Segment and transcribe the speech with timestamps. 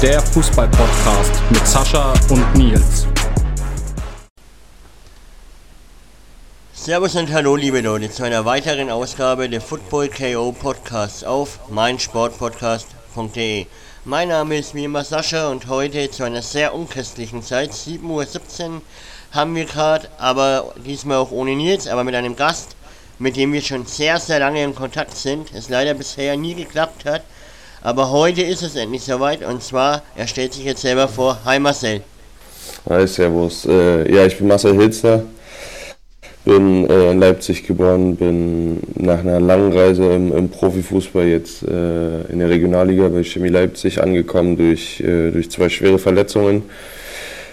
[0.00, 3.08] Der Fußball-Podcast mit Sascha und Nils.
[6.72, 13.66] Servus und hallo liebe Leute zu einer weiteren Ausgabe der Football KO Podcasts auf meinsportpodcast.de.
[14.04, 18.82] Mein Name ist wie immer Sascha und heute zu einer sehr unchristlichen Zeit, 7.17 Uhr
[19.32, 22.76] haben wir gerade, aber diesmal auch ohne Nils, aber mit einem Gast,
[23.18, 27.04] mit dem wir schon sehr, sehr lange in Kontakt sind, es leider bisher nie geklappt
[27.04, 27.22] hat.
[27.82, 31.38] Aber heute ist es endlich soweit und zwar, er stellt sich jetzt selber vor.
[31.44, 32.00] Hi Marcel.
[32.88, 33.66] Hi, Servus.
[33.66, 35.22] Äh, ja, ich bin Marcel Hilzer,
[36.44, 42.22] bin äh, in Leipzig geboren, bin nach einer langen Reise im, im Profifußball jetzt äh,
[42.32, 46.64] in der Regionalliga bei Chemie Leipzig angekommen durch, äh, durch zwei schwere Verletzungen.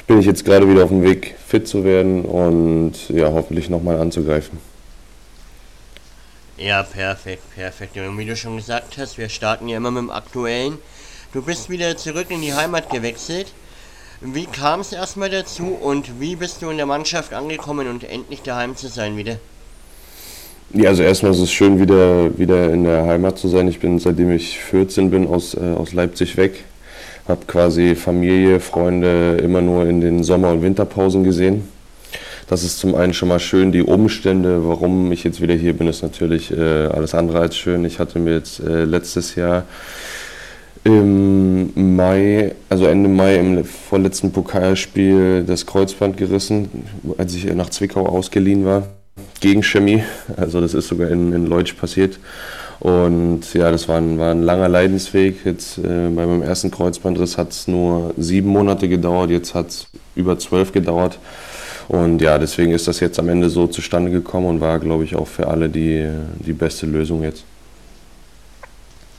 [0.07, 3.97] Bin ich jetzt gerade wieder auf dem Weg, fit zu werden und ja, hoffentlich nochmal
[3.97, 4.57] anzugreifen.
[6.57, 7.97] Ja, perfekt, perfekt.
[7.97, 10.77] Und wie du schon gesagt hast, wir starten ja immer mit dem Aktuellen.
[11.33, 13.47] Du bist wieder zurück in die Heimat gewechselt.
[14.21, 18.41] Wie kam es erstmal dazu und wie bist du in der Mannschaft angekommen und endlich
[18.41, 19.37] daheim zu sein wieder?
[20.73, 23.67] Ja, also erstmal ist es schön, wieder, wieder in der Heimat zu sein.
[23.67, 26.63] Ich bin, seitdem ich 14 bin, aus, äh, aus Leipzig weg.
[27.27, 31.67] Habe quasi Familie, Freunde immer nur in den Sommer- und Winterpausen gesehen.
[32.47, 33.71] Das ist zum einen schon mal schön.
[33.71, 37.83] Die Umstände, warum ich jetzt wieder hier bin, ist natürlich äh, alles andere als schön.
[37.85, 39.63] Ich hatte mir jetzt äh, letztes Jahr
[40.83, 46.69] im Mai, also Ende Mai im vorletzten Pokalspiel das Kreuzband gerissen,
[47.17, 48.83] als ich nach Zwickau ausgeliehen war,
[49.39, 50.03] gegen Chemie.
[50.37, 52.19] Also das ist sogar in, in Leutsch passiert.
[52.79, 55.37] Und ja, das war ein, war ein langer Leidensweg.
[55.45, 59.87] Jetzt äh, bei meinem ersten Kreuzbandriss hat es nur sieben Monate gedauert, jetzt hat es
[60.15, 61.17] über zwölf gedauert.
[61.87, 65.15] Und ja, deswegen ist das jetzt am Ende so zustande gekommen und war, glaube ich,
[65.15, 66.09] auch für alle die,
[66.39, 67.43] die beste Lösung jetzt.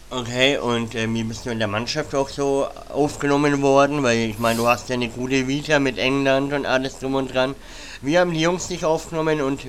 [0.08, 4.02] Okay, und äh, wie bist du in der Mannschaft auch so aufgenommen worden?
[4.02, 7.34] Weil ich meine, du hast ja eine gute Vita mit England und alles drum und
[7.34, 7.54] dran.
[8.02, 9.60] Wie haben die Jungs dich aufgenommen und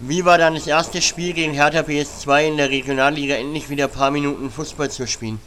[0.00, 3.90] wie war dann das erste Spiel gegen Hertha PS2 in der Regionalliga endlich wieder ein
[3.90, 5.38] paar Minuten Fußball zu spielen?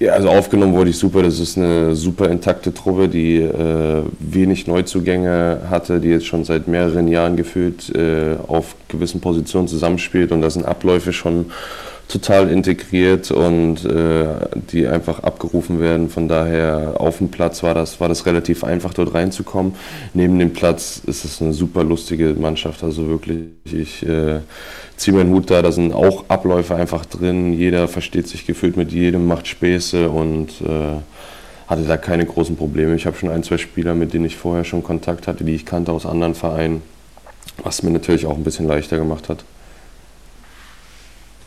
[0.00, 1.22] Ja, also aufgenommen wurde ich super.
[1.22, 6.66] Das ist eine super intakte Truppe, die äh, wenig Neuzugänge hatte, die jetzt schon seit
[6.66, 11.46] mehreren Jahren gefühlt äh, auf gewissen Positionen zusammenspielt und da sind Abläufe schon
[12.08, 14.26] total integriert und äh,
[14.70, 16.08] die einfach abgerufen werden.
[16.08, 19.74] Von daher auf dem Platz war das, war das relativ einfach dort reinzukommen.
[20.12, 22.84] Neben dem Platz ist es eine super lustige Mannschaft.
[22.84, 24.40] Also wirklich, ich äh,
[24.96, 27.52] ziehe meinen Hut da, da sind auch Abläufe einfach drin.
[27.52, 30.98] Jeder versteht sich gefühlt mit jedem, macht Späße und äh,
[31.66, 32.94] hatte da keine großen Probleme.
[32.94, 35.64] Ich habe schon ein, zwei Spieler, mit denen ich vorher schon Kontakt hatte, die ich
[35.64, 36.82] kannte aus anderen Vereinen,
[37.62, 39.44] was mir natürlich auch ein bisschen leichter gemacht hat.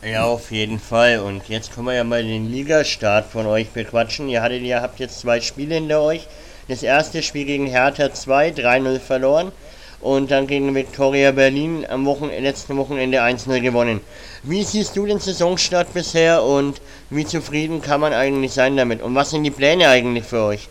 [0.02, 1.18] Ja, auf jeden Fall.
[1.18, 4.28] Und jetzt können wir ja mal den Ligastart von euch bequatschen.
[4.28, 6.28] Ihr hattet, ihr habt jetzt zwei Spiele hinter euch.
[6.68, 9.50] Das erste Spiel gegen Hertha 2, 3-0 verloren.
[10.00, 14.00] Und dann gegen Viktoria Berlin am Wochen letzten Wochenende 1-0 gewonnen.
[14.44, 19.02] Wie siehst du den Saisonstart bisher und wie zufrieden kann man eigentlich sein damit?
[19.02, 20.68] Und was sind die Pläne eigentlich für euch?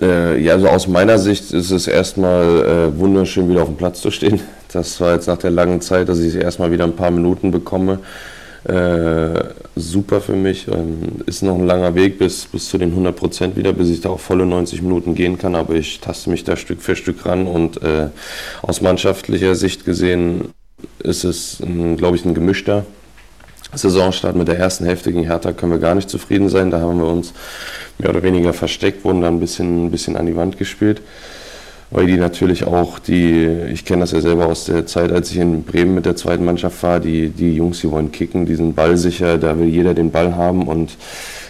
[0.00, 4.00] Äh, ja, also aus meiner Sicht ist es erstmal äh, wunderschön, wieder auf dem Platz
[4.00, 4.40] zu stehen.
[4.72, 8.00] Das war jetzt nach der langen Zeit, dass ich erstmal wieder ein paar Minuten bekomme.
[8.64, 10.68] Äh, super für mich.
[10.68, 14.00] Ähm, ist noch ein langer Weg bis, bis zu den 100 Prozent wieder, bis ich
[14.00, 15.54] da auch volle 90 Minuten gehen kann.
[15.54, 18.08] Aber ich taste mich da Stück für Stück ran und äh,
[18.62, 20.52] aus mannschaftlicher Sicht gesehen
[20.98, 21.62] ist es,
[21.96, 22.84] glaube ich, ein gemischter
[23.72, 26.70] Saisonstart mit der ersten Hälfte gegen Hertha können wir gar nicht zufrieden sein.
[26.70, 27.32] Da haben wir uns
[27.98, 31.02] mehr oder weniger versteckt, wurden dann ein bisschen, ein bisschen an die Wand gespielt.
[31.92, 35.38] Weil die natürlich auch, die, ich kenne das ja selber aus der Zeit, als ich
[35.38, 38.76] in Bremen mit der zweiten Mannschaft war, die, die Jungs, die wollen kicken, die sind
[38.76, 40.96] ballsicher, da will jeder den Ball haben und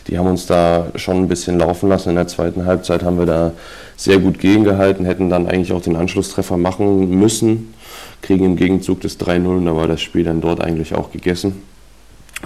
[0.09, 2.11] die haben uns da schon ein bisschen laufen lassen.
[2.11, 3.53] In der zweiten Halbzeit haben wir da
[3.97, 7.75] sehr gut gegengehalten, hätten dann eigentlich auch den Anschlusstreffer machen müssen,
[8.23, 11.63] kriegen im Gegenzug das 3-0 und da war das Spiel dann dort eigentlich auch gegessen.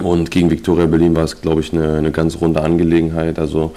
[0.03, 3.39] Und gegen Viktoria Berlin war es, glaube ich, eine, eine ganz runde Angelegenheit.
[3.39, 3.71] Also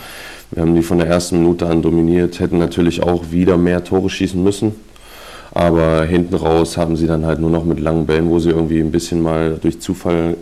[0.50, 4.08] wir haben die von der ersten Minute an dominiert, hätten natürlich auch wieder mehr Tore
[4.08, 4.74] schießen müssen.
[5.52, 8.80] Aber hinten raus haben sie dann halt nur noch mit langen Bällen, wo sie irgendwie
[8.80, 10.36] ein bisschen mal durch Zufall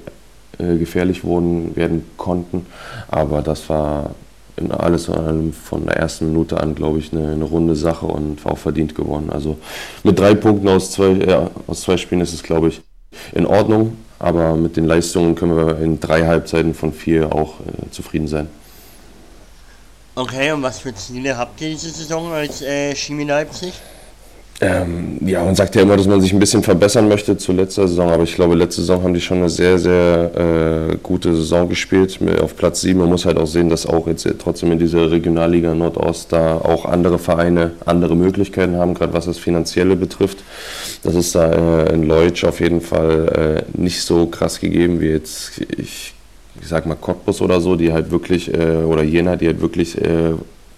[0.59, 2.67] äh, gefährlich wurden, werden konnten.
[3.09, 4.11] Aber das war
[4.57, 8.57] in alles von der ersten Minute an, glaube ich, eine, eine, runde Sache und auch
[8.57, 9.31] verdient gewonnen.
[9.31, 9.59] Also
[10.03, 12.81] mit drei Punkten aus zwei, äh, aus zwei Spielen ist es, glaube ich,
[13.35, 13.93] in Ordnung.
[14.19, 18.49] Aber mit den Leistungen können wir in drei Halbzeiten von vier auch äh, zufrieden sein.
[20.19, 23.75] Okay, und was für Ziele habt ihr diese Saison als äh, Chemie Leipzig?
[24.63, 27.87] Ähm, ja, man sagt ja immer, dass man sich ein bisschen verbessern möchte zu letzter
[27.87, 31.69] Saison, aber ich glaube, letzte Saison haben die schon eine sehr, sehr äh, gute Saison
[31.69, 32.99] gespielt auf Platz 7.
[32.99, 36.87] Man muss halt auch sehen, dass auch jetzt trotzdem in dieser Regionalliga Nordost da auch
[36.87, 40.39] andere Vereine andere Möglichkeiten haben, gerade was das Finanzielle betrifft.
[41.03, 45.09] Das ist da äh, in Leutsch auf jeden Fall äh, nicht so krass gegeben wie
[45.09, 46.15] jetzt, ich,
[46.61, 50.01] ich sag mal Cottbus oder so, die halt wirklich, äh, oder Jena, die halt wirklich
[50.01, 50.33] äh,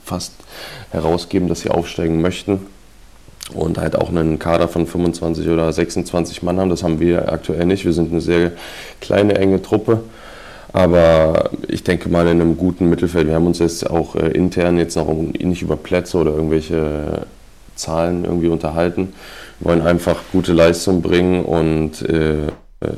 [0.05, 0.33] fast
[0.91, 2.61] herausgeben, dass sie aufsteigen möchten
[3.55, 6.71] und halt auch einen Kader von 25 oder 26 Mann haben.
[6.71, 7.85] Das haben wir aktuell nicht.
[7.85, 8.53] Wir sind eine sehr
[9.01, 10.01] kleine, enge Truppe.
[10.73, 13.27] Aber ich denke mal in einem guten Mittelfeld.
[13.27, 17.27] Wir haben uns jetzt auch äh, intern jetzt noch nicht über Plätze oder irgendwelche
[17.75, 19.15] Zahlen irgendwie unterhalten.
[19.61, 22.49] Wir wollen einfach gute Leistung bringen und äh,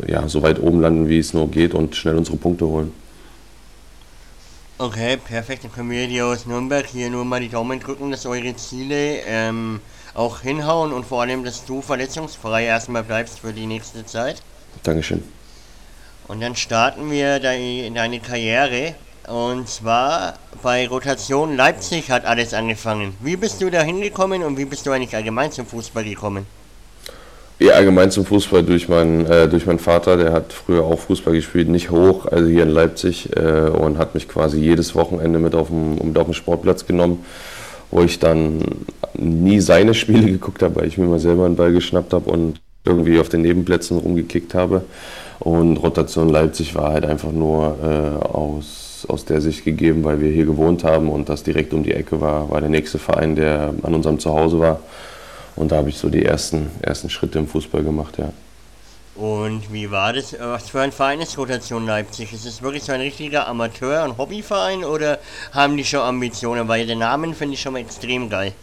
[0.07, 2.93] ja, so weit oben landen, wie es nur geht und schnell unsere Punkte holen.
[4.79, 5.65] Okay, perfekt.
[5.65, 9.21] Dann können wir dir aus Nürnberg hier nur mal die Daumen drücken, dass eure Ziele
[9.27, 9.81] ähm,
[10.15, 14.43] auch hinhauen und vor allem, dass du verletzungsfrei erstmal bleibst für die nächste Zeit.
[14.83, 15.23] Dankeschön.
[16.29, 18.95] Und dann starten wir in deine Karriere.
[19.29, 23.15] Und zwar bei Rotation Leipzig hat alles angefangen.
[23.21, 26.47] Wie bist du da hingekommen und wie bist du eigentlich allgemein zum Fußball gekommen?
[27.61, 31.35] Ja, allgemein zum Fußball durch meinen, äh, durch meinen Vater, der hat früher auch Fußball
[31.35, 35.55] gespielt, nicht hoch, also hier in Leipzig äh, und hat mich quasi jedes Wochenende mit
[35.55, 37.25] auf dem, mit auf dem Sportplatz genommen
[37.91, 38.61] wo ich dann
[39.15, 42.61] nie seine Spiele geguckt habe, weil ich mir mal selber einen Ball geschnappt habe und
[42.85, 44.83] irgendwie auf den Nebenplätzen rumgekickt habe.
[45.39, 50.31] Und Rotation Leipzig war halt einfach nur äh, aus, aus der Sicht gegeben, weil wir
[50.31, 53.75] hier gewohnt haben und das direkt um die Ecke war, war der nächste Verein, der
[53.83, 54.81] an unserem Zuhause war.
[55.61, 58.33] Und da habe ich so die ersten, ersten Schritte im Fußball gemacht, ja.
[59.15, 60.35] Und wie war das?
[60.41, 62.33] Was für ein Verein ist Rotation Leipzig?
[62.33, 65.19] Ist es wirklich so ein richtiger Amateur- und Hobbyverein oder
[65.53, 66.67] haben die schon Ambitionen?
[66.67, 68.53] Weil den Namen finde ich schon mal extrem geil.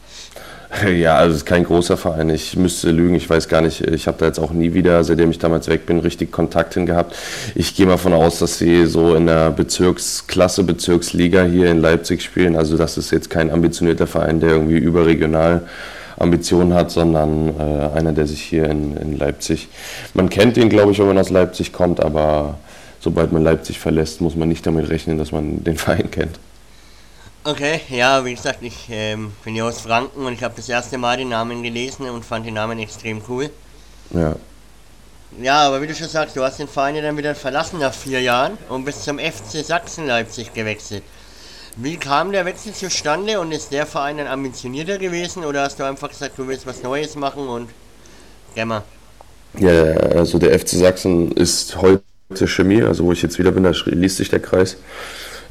[0.86, 2.30] Ja, also es ist kein großer Verein.
[2.30, 3.80] Ich müsste lügen, ich weiß gar nicht.
[3.82, 6.86] Ich habe da jetzt auch nie wieder, seitdem ich damals weg bin, richtig Kontakt hin
[6.86, 7.16] gehabt.
[7.56, 12.22] Ich gehe mal davon aus, dass sie so in der Bezirksklasse, Bezirksliga hier in Leipzig
[12.22, 12.58] spielen.
[12.58, 15.62] Also das ist jetzt kein ambitionierter Verein, der irgendwie überregional
[16.18, 19.68] Ambitionen hat, sondern äh, einer, der sich hier in, in Leipzig,
[20.14, 22.58] man kennt ihn, glaube ich, wenn man aus Leipzig kommt, aber
[23.00, 26.40] sobald man Leipzig verlässt, muss man nicht damit rechnen, dass man den Verein kennt.
[27.44, 30.98] Okay, ja, wie gesagt, ich ähm, bin ja aus Franken und ich habe das erste
[30.98, 33.50] Mal den Namen gelesen und fand den Namen extrem cool.
[34.12, 34.36] Ja.
[35.42, 37.94] Ja, aber wie du schon sagst, du hast den Verein ja dann wieder verlassen nach
[37.94, 41.04] vier Jahren und bist zum FC Sachsen Leipzig gewechselt.
[41.80, 45.84] Wie kam der Wechsel zustande und ist der Verein dann ambitionierter gewesen oder hast du
[45.84, 47.70] einfach gesagt, du willst was Neues machen und
[48.56, 48.84] Gemma?
[49.60, 52.02] Ja, also der FC Sachsen ist heute
[52.48, 54.78] Chemie, also wo ich jetzt wieder bin, da liest sich der Kreis.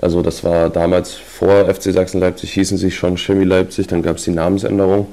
[0.00, 4.16] Also das war damals vor FC Sachsen Leipzig, hießen sich schon Chemie Leipzig, dann gab
[4.16, 5.06] es die Namensänderung.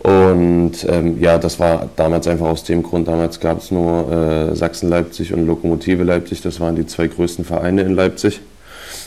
[0.00, 4.54] Und ähm, ja, das war damals einfach aus dem Grund, damals gab es nur äh,
[4.54, 8.42] Sachsen Leipzig und Lokomotive Leipzig, das waren die zwei größten Vereine in Leipzig.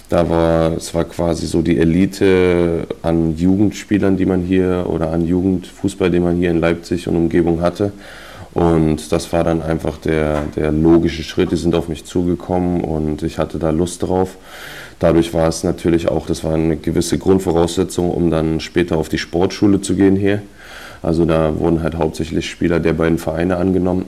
[0.09, 5.25] Da war, es war quasi so die Elite an Jugendspielern, die man hier, oder an
[5.25, 7.91] Jugendfußball, den man hier in Leipzig und Umgebung hatte.
[8.55, 11.51] Und das war dann einfach der, der logische Schritt.
[11.51, 14.37] Die sind auf mich zugekommen und ich hatte da Lust drauf.
[14.97, 19.19] Dadurch war es natürlich auch, das war eine gewisse Grundvoraussetzung, um dann später auf die
[19.19, 20.41] Sportschule zu gehen hier.
[21.01, 24.05] Also da wurden halt hauptsächlich Spieler der beiden Vereine angenommen.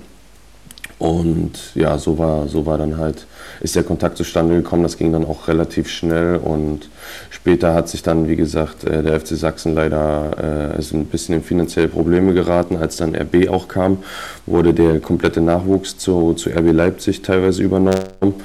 [1.01, 3.25] Und ja, so war, so war dann halt,
[3.59, 4.83] ist der Kontakt zustande gekommen.
[4.83, 6.89] Das ging dann auch relativ schnell und
[7.31, 11.33] später hat sich dann, wie gesagt, äh, der FC Sachsen leider äh, ist ein bisschen
[11.33, 12.75] in finanzielle Probleme geraten.
[12.75, 13.97] Als dann RB auch kam,
[14.45, 18.35] wurde der komplette Nachwuchs zu, zu RB Leipzig teilweise übernommen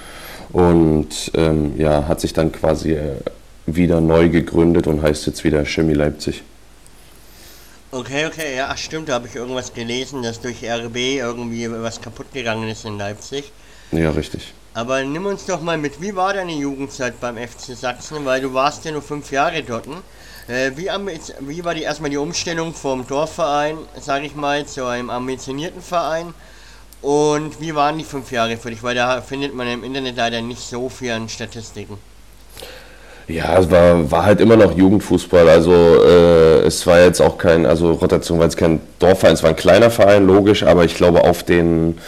[0.51, 3.17] und ähm, ja, hat sich dann quasi äh,
[3.67, 6.43] wieder neu gegründet und heißt jetzt wieder Chemie Leipzig.
[7.93, 12.33] Okay, okay, ja, stimmt, da habe ich irgendwas gelesen, dass durch RB irgendwie was kaputt
[12.33, 13.53] gegangen ist in Leipzig.
[13.93, 14.53] Ja, richtig.
[14.75, 18.53] Aber nimm uns doch mal mit, wie war deine Jugendzeit beim FC Sachsen, weil du
[18.53, 19.87] warst ja nur fünf Jahre dort.
[20.49, 20.91] Äh, wie,
[21.41, 26.35] wie war die erstmal die Umstellung vom Dorfverein, sage ich mal, zu einem ambitionierten Verein?
[27.03, 28.83] Und wie waren die fünf Jahre für dich?
[28.83, 31.99] Weil da findet man im Internet leider nicht so viel an Statistiken.
[33.29, 35.49] Ja, es war, war halt immer noch Jugendfußball.
[35.49, 39.51] Also äh, es war jetzt auch kein, also Rotation war jetzt kein Dorfverein, es war
[39.51, 41.99] ein kleiner Verein, logisch, aber ich glaube auf den,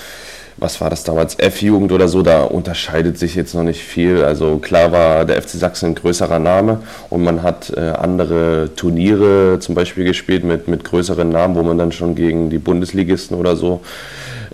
[0.59, 4.23] was war das damals, F-Jugend oder so, da unterscheidet sich jetzt noch nicht viel.
[4.23, 9.59] Also klar war der FC Sachsen ein größerer Name und man hat äh, andere Turniere
[9.59, 13.57] zum Beispiel gespielt mit, mit größeren Namen, wo man dann schon gegen die Bundesligisten oder
[13.57, 13.81] so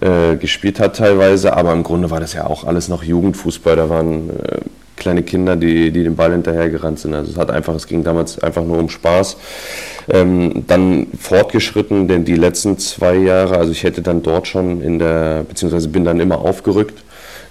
[0.00, 3.76] äh, gespielt hat teilweise, aber im Grunde war das ja auch alles noch Jugendfußball.
[3.76, 4.60] Da waren äh,
[4.96, 7.14] kleine Kinder, die, die den Ball hinterhergerannt sind.
[7.14, 9.36] Also es hat einfach, es ging damals einfach nur um Spaß.
[10.08, 14.98] Ähm, dann fortgeschritten, denn die letzten zwei Jahre, also ich hätte dann dort schon in
[14.98, 17.02] der, beziehungsweise bin dann immer aufgerückt.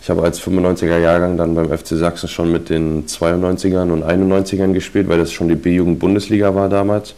[0.02, 4.74] Ich habe als 95er Jahrgang dann beim FC Sachsen schon mit den 92ern und 91ern
[4.74, 7.16] gespielt, weil das schon die B-Jugend-Bundesliga war damals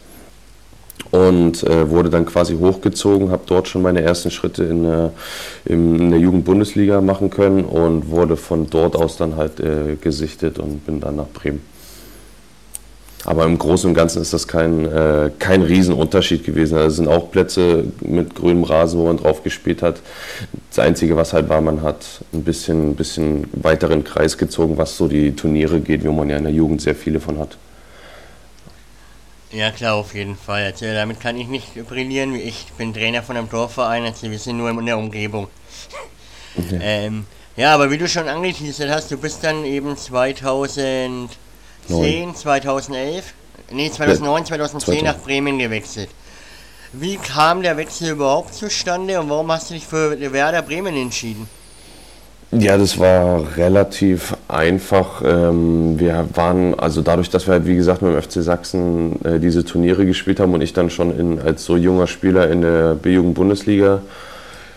[1.10, 5.08] und äh, wurde dann quasi hochgezogen, habe dort schon meine ersten Schritte in, äh,
[5.64, 10.84] in der Jugendbundesliga machen können und wurde von dort aus dann halt äh, gesichtet und
[10.86, 11.60] bin dann nach Bremen.
[13.26, 16.76] Aber im Großen und Ganzen ist das kein, äh, kein Riesenunterschied gewesen.
[16.76, 19.96] Also es sind auch Plätze mit grünem Rasen, wo man drauf gespielt hat.
[20.70, 25.08] Das Einzige, was halt war, man hat ein bisschen, bisschen weiteren Kreis gezogen, was so
[25.08, 27.58] die Turniere geht, wo man ja in der Jugend sehr viele von hat.
[29.56, 30.64] Ja klar, auf jeden Fall.
[30.64, 32.34] Also, damit kann ich nicht brillieren.
[32.34, 35.48] Ich bin Trainer von einem Dorfverein, also wir sind nur in der Umgebung.
[36.70, 41.30] Ja, ähm, ja aber wie du schon angeteasert hast, du bist dann eben 2010,
[41.88, 42.34] 9.
[42.34, 43.32] 2011,
[43.70, 46.10] nee 2009, 2010 nach Bremen gewechselt.
[46.92, 51.48] Wie kam der Wechsel überhaupt zustande und warum hast du dich für Werder Bremen entschieden?
[52.52, 55.20] Ja, das war relativ einfach.
[55.24, 59.40] Ähm, wir waren, also dadurch, dass wir halt, wie gesagt, mit dem FC Sachsen äh,
[59.40, 62.94] diese Turniere gespielt haben und ich dann schon in, als so junger Spieler in der
[62.94, 64.00] B-Jugend-Bundesliga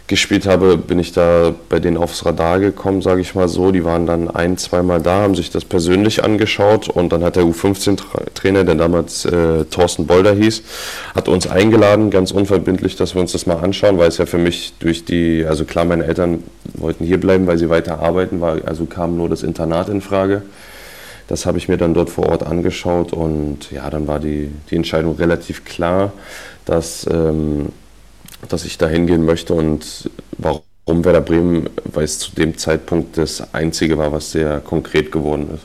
[0.10, 3.72] gespielt habe, bin ich da bei denen aufs Radar gekommen, sage ich mal so.
[3.72, 7.44] Die waren dann ein, zweimal da, haben sich das persönlich angeschaut und dann hat der
[7.44, 10.64] U15-Trainer, der damals äh, Thorsten Bolder hieß,
[11.14, 14.40] hat uns eingeladen, ganz unverbindlich, dass wir uns das mal anschauen, weil es ja für
[14.40, 18.58] mich durch die, also klar, meine Eltern wollten hier bleiben, weil sie weiter arbeiten, war,
[18.66, 20.42] also kam nur das Internat in Frage.
[21.28, 24.76] Das habe ich mir dann dort vor Ort angeschaut und ja, dann war die, die
[24.76, 26.14] Entscheidung relativ klar,
[26.66, 27.68] dass ähm,
[28.48, 30.64] dass ich da hingehen möchte und warum
[31.06, 35.64] Werder Bremen, weil es zu dem Zeitpunkt das Einzige war, was sehr konkret geworden ist.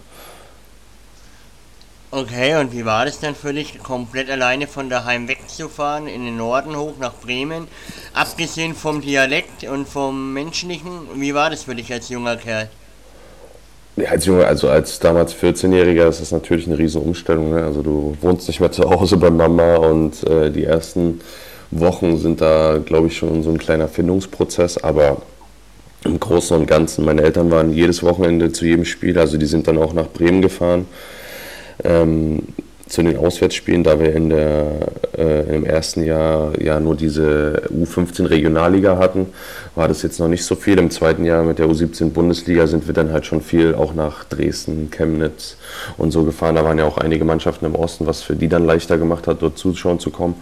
[2.10, 6.36] Okay, und wie war das denn für dich, komplett alleine von daheim wegzufahren, in den
[6.36, 7.66] Norden hoch nach Bremen?
[8.12, 12.68] Abgesehen vom Dialekt und vom Menschlichen, wie war das für dich als junger Kerl?
[13.96, 17.50] Ja, als Junge, also als damals 14-Jähriger ist das natürlich eine riesen Umstellung.
[17.50, 17.64] Ne?
[17.64, 21.20] Also du wohnst nicht mehr zu Hause bei Mama und äh, die ersten
[21.80, 25.18] Wochen sind da, glaube ich, schon so ein kleiner Findungsprozess, aber
[26.04, 29.66] im Großen und Ganzen, meine Eltern waren jedes Wochenende zu jedem Spiel, also die sind
[29.68, 30.86] dann auch nach Bremen gefahren.
[31.82, 32.42] Ähm,
[32.86, 34.66] zu den Auswärtsspielen, da wir in der,
[35.16, 39.28] äh, im ersten Jahr ja nur diese U15 Regionalliga hatten,
[39.74, 40.78] war das jetzt noch nicht so viel.
[40.78, 44.24] Im zweiten Jahr mit der U17 Bundesliga sind wir dann halt schon viel auch nach
[44.24, 45.56] Dresden, Chemnitz
[45.96, 46.56] und so gefahren.
[46.56, 49.40] Da waren ja auch einige Mannschaften im Osten, was für die dann leichter gemacht hat,
[49.40, 50.34] dort zuschauen zu kommen.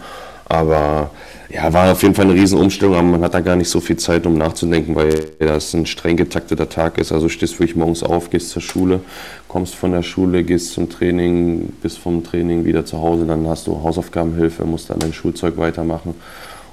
[0.45, 1.11] Aber
[1.49, 3.97] ja, war auf jeden Fall eine Riesenumstellung, aber man hat da gar nicht so viel
[3.97, 7.11] Zeit, um nachzudenken, weil das ein streng getakteter Tag ist.
[7.11, 9.01] Also stehst wirklich morgens auf, gehst zur Schule,
[9.47, 13.67] kommst von der Schule, gehst zum Training, bist vom Training wieder zu Hause, dann hast
[13.67, 16.15] du Hausaufgabenhilfe, musst dann dein Schulzeug weitermachen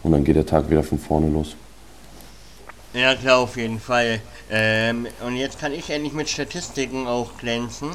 [0.02, 1.56] und dann geht der Tag wieder von vorne los.
[2.92, 4.20] Ja, klar, auf jeden Fall.
[4.50, 7.90] Ähm, und jetzt kann ich endlich mit Statistiken auch glänzen.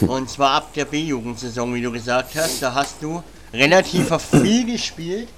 [0.08, 3.22] Und zwar ab der B-Jugendsaison, wie du gesagt hast, da hast du
[3.54, 5.28] relativ viel gespielt,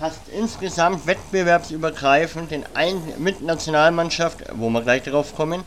[0.00, 5.64] hast insgesamt wettbewerbsübergreifend den ein mit Nationalmannschaft, wo wir gleich drauf kommen,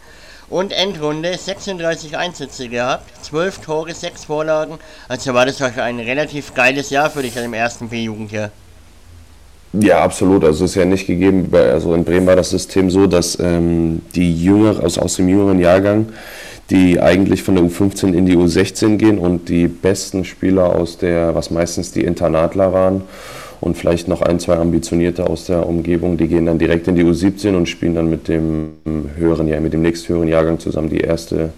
[0.49, 4.77] und Endrunde 36 Einsätze gehabt, 12 Tore, 6 Vorlagen.
[5.07, 8.51] Also war das ein relativ geiles Jahr für dich im ersten B-Jugendjahr.
[9.73, 10.43] Ja, absolut.
[10.43, 14.03] Also es ist ja nicht gegeben, also in Bremen war das System so, dass ähm,
[14.13, 16.13] die Jüngere, also aus dem jüngeren Jahrgang
[16.69, 21.35] die eigentlich von der U15 in die U16 gehen und die besten Spieler aus der,
[21.35, 23.01] was meistens die Internatler waren
[23.59, 27.03] und vielleicht noch ein, zwei Ambitionierte aus der Umgebung, die gehen dann direkt in die
[27.03, 28.73] U17 und spielen dann mit dem
[29.17, 31.51] höheren Jahr, mit dem nächsthöheren Jahrgang zusammen die erste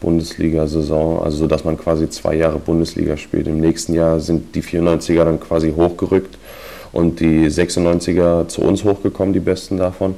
[0.00, 3.46] Bundesliga-Saison, also so dass man quasi zwei Jahre Bundesliga spielt.
[3.46, 6.36] Im nächsten Jahr sind die 94er dann quasi hochgerückt
[6.92, 10.14] und die 96er zu uns hochgekommen, die besten davon.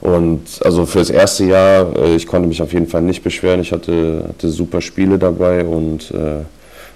[0.00, 3.60] Und also für das erste Jahr, äh, ich konnte mich auf jeden Fall nicht beschweren.
[3.60, 6.42] Ich hatte, hatte super Spiele dabei und äh,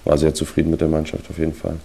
[0.05, 1.77] war sehr zufrieden mit der Mannschaft auf jeden Fall.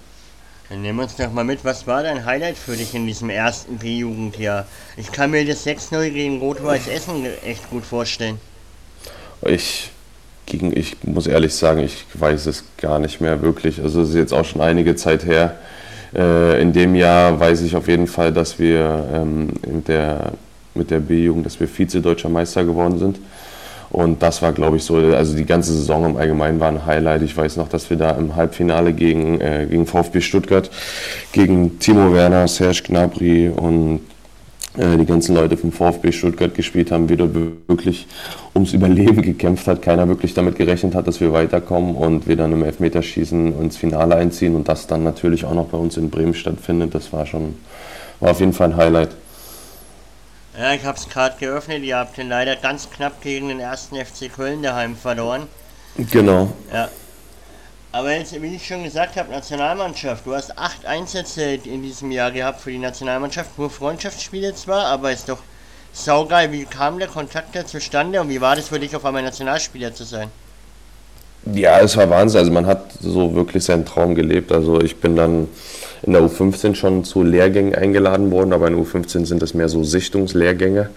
[0.70, 3.30] Dann nehmen wir uns doch mal mit, was war dein Highlight für dich in diesem
[3.30, 4.66] ersten B-Jugendjahr?
[4.98, 8.40] Ich kann mir das 6-0 gegen Rot-Weiß Essen echt gut vorstellen.
[9.46, 9.92] Ich,
[10.46, 13.82] gegen, ich muss ehrlich sagen, ich weiß es gar nicht mehr wirklich.
[13.82, 15.58] Also es ist jetzt auch schon einige Zeit her.
[16.16, 20.34] Äh, in dem Jahr weiß ich auf jeden Fall, dass wir ähm, mit der,
[20.76, 23.20] mit der B-Jugend, dass wir Vize-Deutscher Meister geworden sind.
[23.90, 27.22] Und das war, glaube ich, so, also die ganze Saison im Allgemeinen war ein Highlight.
[27.22, 30.72] Ich weiß noch, dass wir da im Halbfinale gegen, äh, gegen VfB Stuttgart,
[31.32, 34.02] gegen Timo Werner, Serge Gnabry und
[34.76, 37.36] die ganzen Leute vom VfB Stuttgart gespielt haben, wir dort
[37.68, 38.08] wirklich
[38.56, 42.52] ums Überleben gekämpft hat, keiner wirklich damit gerechnet hat, dass wir weiterkommen und wir dann
[42.54, 46.34] im Elfmeterschießen ins Finale einziehen und das dann natürlich auch noch bei uns in Bremen
[46.34, 46.96] stattfindet.
[46.96, 47.56] Das war schon,
[48.20, 49.10] war auf jeden Fall ein Highlight.
[50.58, 51.84] Ja, ich habe es gerade geöffnet.
[51.84, 55.44] Ihr habt den leider ganz knapp gegen den ersten FC Köln daheim verloren.
[55.98, 56.52] Genau.
[56.72, 56.90] Ja,
[57.94, 60.26] aber jetzt, wie ich schon gesagt habe, Nationalmannschaft.
[60.26, 63.58] Du hast acht Einsätze in diesem Jahr gehabt für die Nationalmannschaft.
[63.58, 65.38] Nur Freundschaftsspiele zwar, aber ist doch
[65.94, 66.52] saugeil.
[66.52, 69.94] Wie kam der Kontakt da zustande und wie war das für dich, auf einmal Nationalspieler
[69.94, 70.32] zu sein?
[71.52, 72.40] Ja, es war Wahnsinn.
[72.40, 74.52] Also man hat so wirklich seinen Traum gelebt.
[74.52, 75.48] Also ich bin dann
[76.04, 79.70] in der U15 schon zu Lehrgängen eingeladen worden, aber in der U15 sind das mehr
[79.70, 80.90] so Sichtungslehrgänge.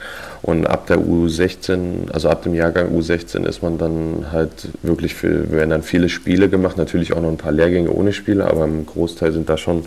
[0.42, 5.50] Und ab der U16, also ab dem Jahrgang U16 ist man dann halt wirklich für,
[5.50, 8.84] werden dann viele Spiele gemacht, natürlich auch noch ein paar Lehrgänge ohne Spiele, aber im
[8.84, 9.84] Großteil sind da schon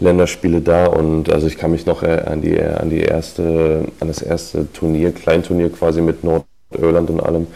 [0.00, 4.08] Länderspiele da und also ich kann mich noch äh, an die, an die erste, an
[4.08, 7.46] das erste Turnier, Kleinturnier quasi mit Nordirland und allem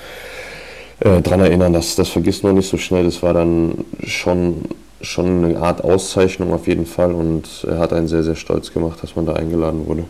[1.01, 3.05] äh, dran erinnern, dass das vergisst man nicht so schnell.
[3.05, 4.63] Das war dann schon,
[5.01, 9.03] schon eine Art Auszeichnung auf jeden Fall und er hat einen sehr, sehr stolz gemacht,
[9.03, 10.05] dass man da eingeladen wurde.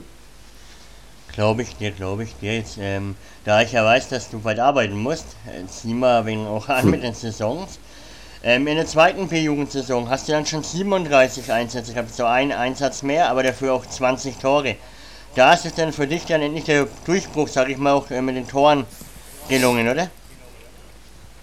[1.32, 2.54] Glaube ich dir, glaube ich dir.
[2.54, 3.14] Jetzt, ähm,
[3.44, 6.90] da ich ja weiß, dass du bald arbeiten musst, äh, zieh mal wegen auch an
[6.90, 7.78] mit den Saisons.
[8.42, 13.02] Ähm, in der zweiten B-Jugendsaison hast du dann schon 37 Einsätze gehabt, so ein Einsatz
[13.02, 14.76] mehr, aber dafür auch 20 Tore.
[15.34, 18.22] Da ist es dann für dich dann endlich der Durchbruch, sag ich mal, auch äh,
[18.22, 18.86] mit den Toren
[19.48, 20.08] gelungen, oder?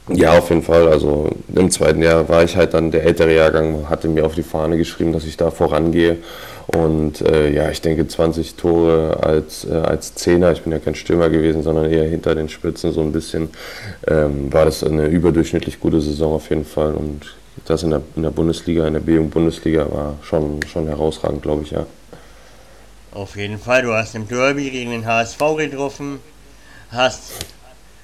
[0.09, 0.87] Ja, auf jeden Fall.
[0.89, 4.43] Also im zweiten Jahr war ich halt dann der ältere Jahrgang, hatte mir auf die
[4.43, 6.17] Fahne geschrieben, dass ich da vorangehe.
[6.67, 10.95] Und äh, ja, ich denke 20 Tore als, äh, als Zehner, ich bin ja kein
[10.95, 13.49] Stürmer gewesen, sondern eher hinter den Spitzen so ein bisschen,
[14.07, 16.93] ähm, war das eine überdurchschnittlich gute Saison auf jeden Fall.
[16.93, 21.63] Und das in der, in der Bundesliga, in der B-Bundesliga war schon, schon herausragend, glaube
[21.63, 21.85] ich, ja.
[23.13, 26.19] Auf jeden Fall, du hast im Derby gegen den HSV getroffen,
[26.89, 27.33] hast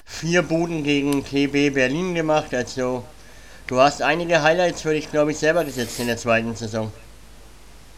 [0.09, 2.53] vier Buden gegen TB Berlin gemacht.
[2.53, 3.03] Also
[3.67, 6.91] du hast einige Highlights für dich, glaube ich, selber gesetzt in der zweiten Saison.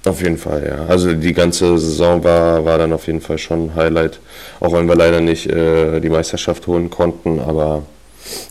[0.05, 0.85] Auf jeden Fall, ja.
[0.87, 4.19] Also die ganze Saison war, war dann auf jeden Fall schon ein Highlight,
[4.59, 7.39] auch wenn wir leider nicht äh, die Meisterschaft holen konnten.
[7.39, 7.83] Aber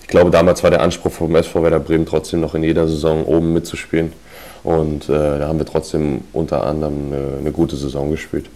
[0.01, 3.25] ich glaube, damals war der Anspruch vom SV Werder Bremen trotzdem noch in jeder Saison
[3.25, 4.13] oben mitzuspielen.
[4.63, 8.47] Und äh, da haben wir trotzdem unter anderem eine, eine gute Saison gespielt.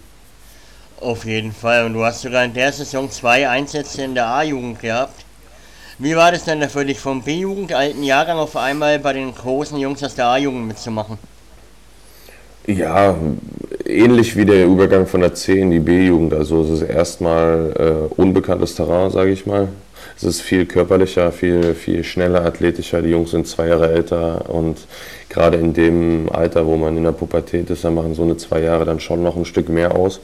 [1.01, 1.85] Auf jeden Fall.
[1.85, 5.25] Und du hast sogar in der Saison zwei Einsätze in der A-Jugend gehabt.
[5.97, 9.77] Wie war das denn für dich vom B-Jugend, alten Jahrgang, auf einmal bei den großen
[9.77, 11.17] Jungs aus der A-Jugend mitzumachen?
[12.67, 13.15] Ja,
[13.85, 16.33] ähnlich wie der Übergang von der C in die B-Jugend.
[16.33, 19.69] Also es ist erstmal äh, unbekanntes Terrain, sage ich mal.
[20.17, 23.01] Es ist viel körperlicher, viel, viel schneller, athletischer.
[23.01, 24.77] Die Jungs sind zwei Jahre älter und
[25.29, 28.61] gerade in dem Alter, wo man in der Pubertät ist, da machen so eine zwei
[28.61, 30.19] Jahre dann schon noch ein Stück mehr aus.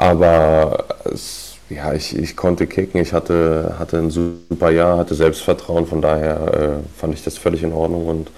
[0.00, 5.86] Aber es, ja, ich, ich konnte kicken, ich hatte, hatte ein super Jahr, hatte Selbstvertrauen,
[5.86, 8.30] von daher äh, fand ich das völlig in Ordnung und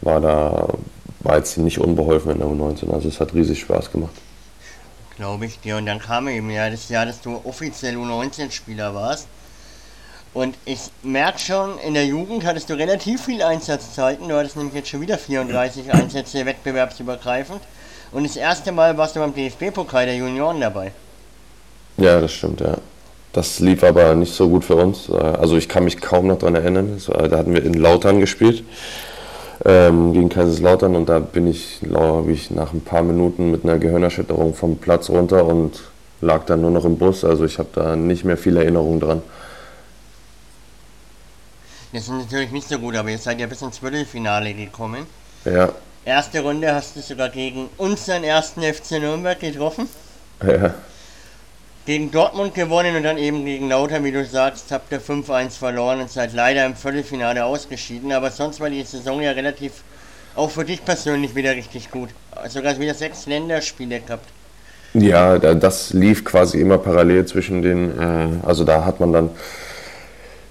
[0.00, 0.66] war da
[1.20, 2.90] war jetzt nicht unbeholfen in der U19.
[2.90, 4.14] Also es hat riesig Spaß gemacht.
[5.16, 5.76] Glaube ich dir.
[5.76, 9.28] Und dann kam eben ja das Jahr, dass du offiziell U19-Spieler warst.
[10.32, 14.26] Und ich merke schon, in der Jugend hattest du relativ viel Einsatzzeiten.
[14.26, 17.60] Du hattest nämlich jetzt schon wieder 34 Einsätze wettbewerbsübergreifend.
[18.14, 20.92] Und das erste Mal warst du beim DFB-Pokal der Junioren dabei.
[21.96, 22.78] Ja, das stimmt, ja.
[23.32, 25.10] Das lief aber nicht so gut für uns.
[25.10, 27.02] Also ich kann mich kaum noch daran erinnern.
[27.08, 28.62] Da hatten wir in Lautern gespielt
[29.64, 33.78] ähm, gegen Kaiserslautern und da bin ich, glaube ich, nach ein paar Minuten mit einer
[33.78, 35.82] Gehirnerschütterung vom Platz runter und
[36.20, 37.24] lag dann nur noch im Bus.
[37.24, 39.22] Also ich habe da nicht mehr viel Erinnerung dran.
[41.92, 45.06] Das ist natürlich nicht so gut, aber ihr seid ja bis ins Viertelfinale gekommen.
[45.44, 45.70] Ja.
[46.06, 49.88] Erste Runde hast du sogar gegen unseren ersten FC Nürnberg getroffen.
[50.46, 50.74] Ja.
[51.86, 56.00] Gegen Dortmund gewonnen und dann eben gegen Lauter, wie du sagst, habt ihr 5-1 verloren
[56.00, 58.12] und seid leider im Viertelfinale ausgeschieden.
[58.12, 59.72] Aber sonst war die Saison ja relativ,
[60.34, 62.10] auch für dich persönlich, wieder richtig gut.
[62.48, 64.28] Sogar wieder sechs Länderspiele gehabt.
[64.92, 69.30] Ja, das lief quasi immer parallel zwischen den, äh, also da hat man dann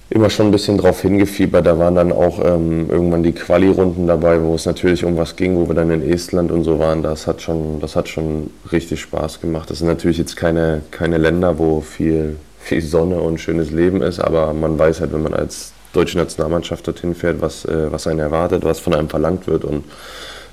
[0.09, 1.65] immer schon ein bisschen drauf hingefiebert.
[1.65, 5.55] Da waren dann auch ähm, irgendwann die Quali-Runden dabei, wo es natürlich um was ging,
[5.55, 7.03] wo wir dann in Estland und so waren.
[7.03, 9.69] Das hat schon, das hat schon richtig Spaß gemacht.
[9.69, 14.19] Das sind natürlich jetzt keine, keine Länder, wo viel, viel Sonne und schönes Leben ist,
[14.19, 18.19] aber man weiß halt, wenn man als deutsche Nationalmannschaft dorthin fährt, was, äh, was einen
[18.19, 19.83] erwartet, was von einem verlangt wird und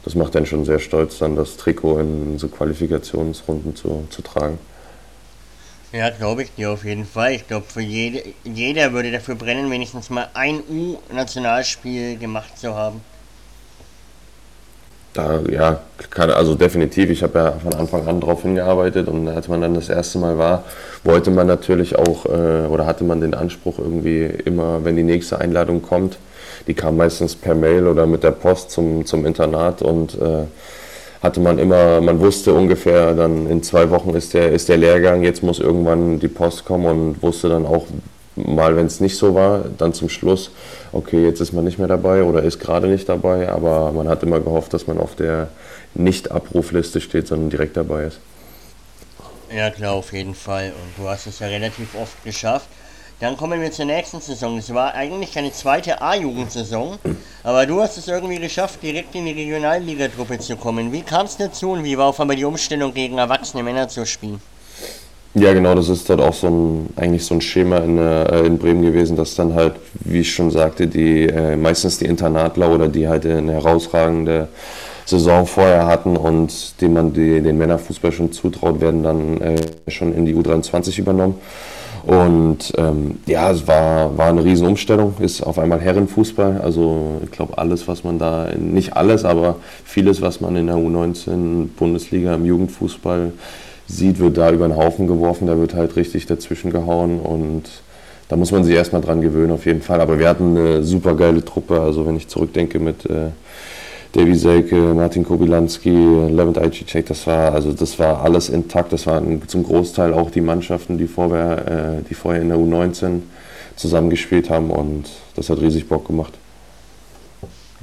[0.04, 4.58] das macht einen schon sehr stolz, dann das Trikot in so Qualifikationsrunden zu, zu tragen.
[5.92, 7.32] Ja, glaube ich dir auf jeden Fall.
[7.32, 13.00] Ich glaube, für jede, jeder würde dafür brennen, wenigstens mal ein U-Nationalspiel gemacht zu haben.
[15.12, 17.10] Da, ja, kann, also definitiv.
[17.10, 20.38] Ich habe ja von Anfang an darauf hingearbeitet und als man dann das erste Mal
[20.38, 20.62] war,
[21.02, 25.40] wollte man natürlich auch äh, oder hatte man den Anspruch irgendwie immer, wenn die nächste
[25.40, 26.18] Einladung kommt,
[26.68, 30.44] die kam meistens per Mail oder mit der Post zum, zum Internat und äh,
[31.22, 35.22] hatte man immer, man wusste ungefähr, dann in zwei Wochen ist der, ist der Lehrgang,
[35.22, 37.86] jetzt muss irgendwann die Post kommen und wusste dann auch
[38.36, 40.50] mal, wenn es nicht so war, dann zum Schluss,
[40.92, 44.22] okay, jetzt ist man nicht mehr dabei oder ist gerade nicht dabei, aber man hat
[44.22, 45.48] immer gehofft, dass man auf der
[45.94, 48.20] Nicht-Abrufliste steht, sondern direkt dabei ist.
[49.54, 50.66] Ja, klar, auf jeden Fall.
[50.68, 52.68] Und du hast es ja relativ oft geschafft.
[53.20, 54.56] Dann kommen wir zur nächsten Saison.
[54.56, 56.96] Es war eigentlich eine zweite A-Jugendsaison,
[57.44, 60.90] aber du hast es irgendwie geschafft, direkt in die Regionalligatruppe zu kommen.
[60.90, 64.06] Wie kam es dazu und wie war auf einmal die Umstellung gegen erwachsene Männer zu
[64.06, 64.40] spielen?
[65.34, 68.58] Ja, genau, das ist halt auch so ein, eigentlich so ein Schema in, äh, in
[68.58, 72.88] Bremen gewesen, dass dann halt, wie ich schon sagte, die äh, meistens die Internatler oder
[72.88, 74.48] die halt eine herausragende
[75.04, 79.56] Saison vorher hatten und denen man die, den Männerfußball schon zutraut, werden dann äh,
[79.88, 81.34] schon in die U23 übernommen.
[82.04, 86.60] Und ähm, ja, es war, war eine Riesenumstellung, ist auf einmal Herrenfußball.
[86.62, 90.76] Also ich glaube, alles, was man da, nicht alles, aber vieles, was man in der
[90.76, 93.32] U19 Bundesliga im Jugendfußball
[93.86, 97.64] sieht, wird da über den Haufen geworfen, da wird halt richtig dazwischen gehauen und
[98.28, 100.00] da muss man sich erstmal dran gewöhnen auf jeden Fall.
[100.00, 103.30] Aber wir hatten eine super geile Truppe, also wenn ich zurückdenke mit äh,
[104.12, 109.46] Davy Selke, Martin Kobilanski, Levent Ajicek, das war, also das war alles intakt, das waren
[109.46, 113.22] zum Großteil auch die Mannschaften, die vorher, äh, die vorher in der U19
[113.76, 115.04] zusammengespielt haben und
[115.36, 116.32] das hat riesig Bock gemacht.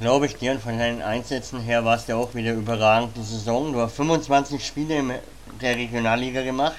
[0.00, 3.22] Glaube ich dir, und von deinen Einsätzen her war es ja auch wieder überragend die
[3.22, 3.72] Saison.
[3.72, 5.12] Du hast 25 Spiele im
[5.60, 6.76] der Regionalliga gemacht.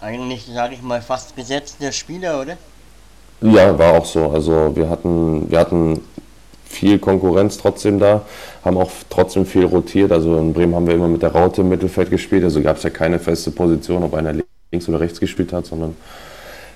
[0.00, 2.56] Eigentlich, sage ich mal, fast gesetzter Spieler, oder?
[3.42, 4.28] Ja, war auch so.
[4.30, 6.02] Also wir hatten, wir hatten
[6.70, 8.22] viel Konkurrenz trotzdem da,
[8.64, 10.12] haben auch trotzdem viel rotiert.
[10.12, 12.84] Also in Bremen haben wir immer mit der Raute im Mittelfeld gespielt, also gab es
[12.84, 15.96] ja keine feste Position, ob einer links oder rechts gespielt hat, sondern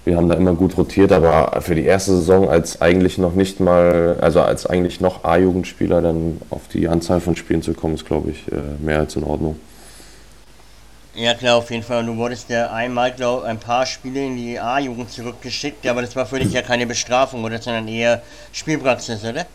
[0.05, 3.61] wir haben da immer gut rotiert, aber für die erste Saison als eigentlich noch nicht
[3.61, 8.05] mal, also als eigentlich noch A-Jugendspieler dann auf die Anzahl von Spielen zu kommen, ist
[8.05, 9.57] glaube ich äh, mehr als in Ordnung.
[11.15, 12.05] Ja klar, auf jeden Fall.
[12.05, 16.27] Du wurdest ja einmal, glaube ein paar Spiele in die A-Jugend zurückgeschickt, aber das war
[16.27, 17.63] für dich ja keine Bestrafung, oder?
[17.63, 18.21] Sondern eher
[18.53, 19.47] Spielpraxis, oder?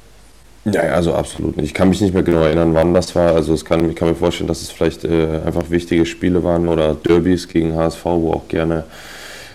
[0.65, 1.67] Ja, also absolut nicht.
[1.67, 3.34] Ich kann mich nicht mehr genau erinnern, wann das war.
[3.34, 6.67] Also es kann, ich kann mir vorstellen, dass es vielleicht äh, einfach wichtige Spiele waren
[6.67, 8.84] oder Derbys gegen HSV, wo auch gerne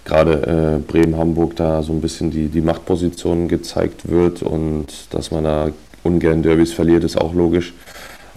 [0.04, 5.44] gerade äh, Bremen-Hamburg da so ein bisschen die, die Machtposition gezeigt wird und dass man
[5.44, 5.70] da
[6.02, 7.72] ungern Derbys verliert, ist auch logisch.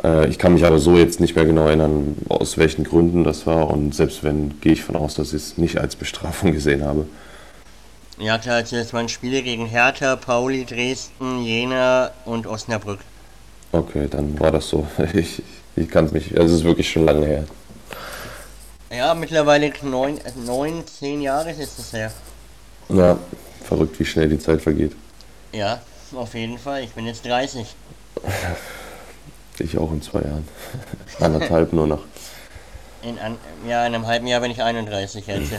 [0.04, 3.46] Äh, ich kann mich aber so jetzt nicht mehr genau erinnern, aus welchen Gründen das
[3.46, 3.70] war.
[3.70, 7.06] Und selbst wenn, gehe ich von aus, dass ich es nicht als Bestrafung gesehen habe.
[8.20, 13.00] Ja klar, also das waren Spiele gegen Hertha, Pauli, Dresden, Jena und Osnabrück.
[13.72, 14.88] Okay, dann war das so.
[15.14, 15.44] Ich,
[15.76, 17.44] ich kann es mich, also es ist wirklich schon lange her.
[18.90, 22.12] Ja, mittlerweile neun, neun, zehn Jahre ist es her.
[22.90, 23.20] Ja,
[23.64, 24.94] verrückt, wie schnell die Zeit vergeht.
[25.52, 25.82] Ja,
[26.16, 26.84] auf jeden Fall.
[26.84, 27.68] Ich bin jetzt 30.
[29.60, 30.48] Ich auch in zwei Jahren.
[31.20, 32.04] Anderthalb nur noch.
[33.02, 35.54] In an, ja, in einem halben Jahr bin ich 31 jetzt.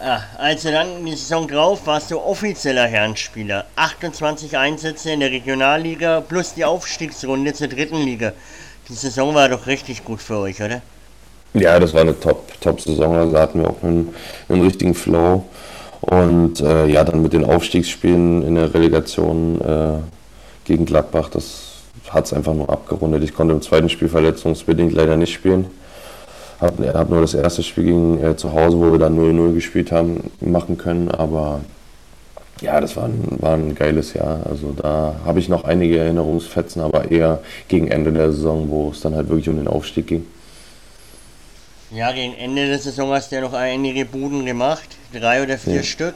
[0.00, 3.66] Ah, also dann die Saison drauf warst du offizieller Herrenspieler.
[3.76, 8.32] 28 Einsätze in der Regionalliga plus die Aufstiegsrunde zur dritten Liga.
[8.88, 10.82] Die Saison war doch richtig gut für euch, oder?
[11.54, 12.76] Ja, das war eine Top-Saison.
[12.96, 14.14] Top also hatten wir auch einen,
[14.48, 15.44] einen richtigen Flow.
[16.00, 19.98] Und äh, ja, dann mit den Aufstiegsspielen in der Relegation äh,
[20.64, 21.30] gegen Gladbach.
[21.30, 21.76] Das
[22.10, 23.24] hat es einfach nur abgerundet.
[23.24, 25.66] Ich konnte im zweiten Spiel verletzungsbedingt leider nicht spielen.
[26.60, 29.92] Habe hab nur das erste Spiel gegen äh, zu Hause, wo wir dann 0-0 gespielt
[29.92, 31.10] haben, machen können.
[31.10, 31.60] Aber
[32.60, 34.40] ja, das war ein, war ein geiles Jahr.
[34.48, 39.00] Also da habe ich noch einige Erinnerungsfetzen, aber eher gegen Ende der Saison, wo es
[39.00, 40.26] dann halt wirklich um den Aufstieg ging.
[41.90, 45.76] Ja, gegen Ende der Saison hast du ja noch einige Buden gemacht, drei oder vier
[45.76, 45.82] ja.
[45.82, 46.14] Stück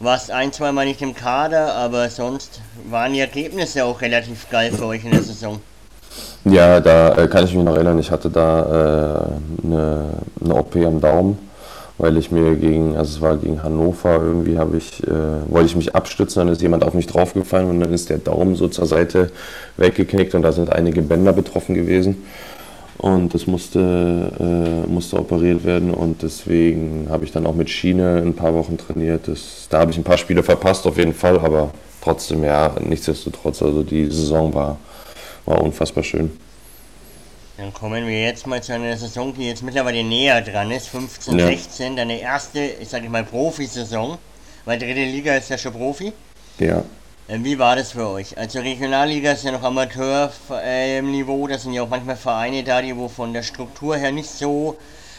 [0.00, 4.72] warst ein, zwei Mal nicht im Kader, aber sonst waren die Ergebnisse auch relativ geil
[4.72, 5.60] für euch in der Saison.
[6.50, 8.60] Ja, da äh, kann ich mich noch erinnern, ich hatte da
[9.62, 10.04] äh, eine,
[10.42, 11.38] eine OP am Daumen,
[11.98, 15.10] weil ich mir gegen, also es war gegen Hannover, irgendwie habe ich, äh,
[15.48, 18.54] wollte ich mich abstützen, dann ist jemand auf mich draufgefallen und dann ist der Daumen
[18.54, 19.30] so zur Seite
[19.76, 22.24] weggeknickt und da sind einige Bänder betroffen gewesen.
[22.96, 28.22] Und das musste, äh, musste operiert werden und deswegen habe ich dann auch mit Schiene
[28.24, 29.28] ein paar Wochen trainiert.
[29.28, 31.70] Das, da habe ich ein paar Spiele verpasst auf jeden Fall, aber
[32.02, 34.78] trotzdem, ja, nichtsdestotrotz, also die Saison war,
[35.48, 36.30] war unfassbar schön.
[37.56, 41.38] Dann kommen wir jetzt mal zu einer Saison, die jetzt mittlerweile näher dran ist, 15,
[41.38, 41.46] ja.
[41.46, 44.18] 16, deine erste, ich sage mal, Profisaison,
[44.64, 46.12] weil dritte Liga ist ja schon Profi.
[46.60, 46.84] Ja.
[47.26, 48.38] Äh, wie war das für euch?
[48.38, 53.08] Also Regionalliga ist ja noch Amateurniveau, das sind ja auch manchmal Vereine da, die wo
[53.08, 54.76] von der Struktur her nicht so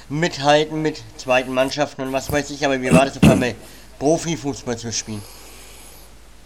[0.08, 3.54] mithalten mit zweiten Mannschaften und was weiß ich, aber wie war das auf einmal
[4.00, 5.22] Profifußball zu spielen?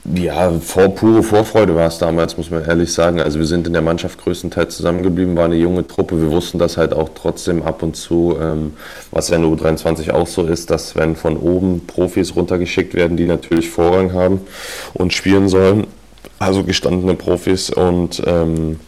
[0.05, 3.21] Ja, vor, pure Vorfreude war es damals, muss man ehrlich sagen.
[3.21, 6.21] Also wir sind in der Mannschaft größtenteils zusammengeblieben, war eine junge Truppe.
[6.21, 8.73] Wir wussten das halt auch trotzdem ab und zu, ähm,
[9.11, 13.15] was ja in der U23 auch so ist, dass wenn von oben Profis runtergeschickt werden,
[13.15, 14.41] die natürlich Vorrang haben
[14.93, 15.87] und spielen sollen,
[16.37, 18.81] also gestandene Profis und ähm,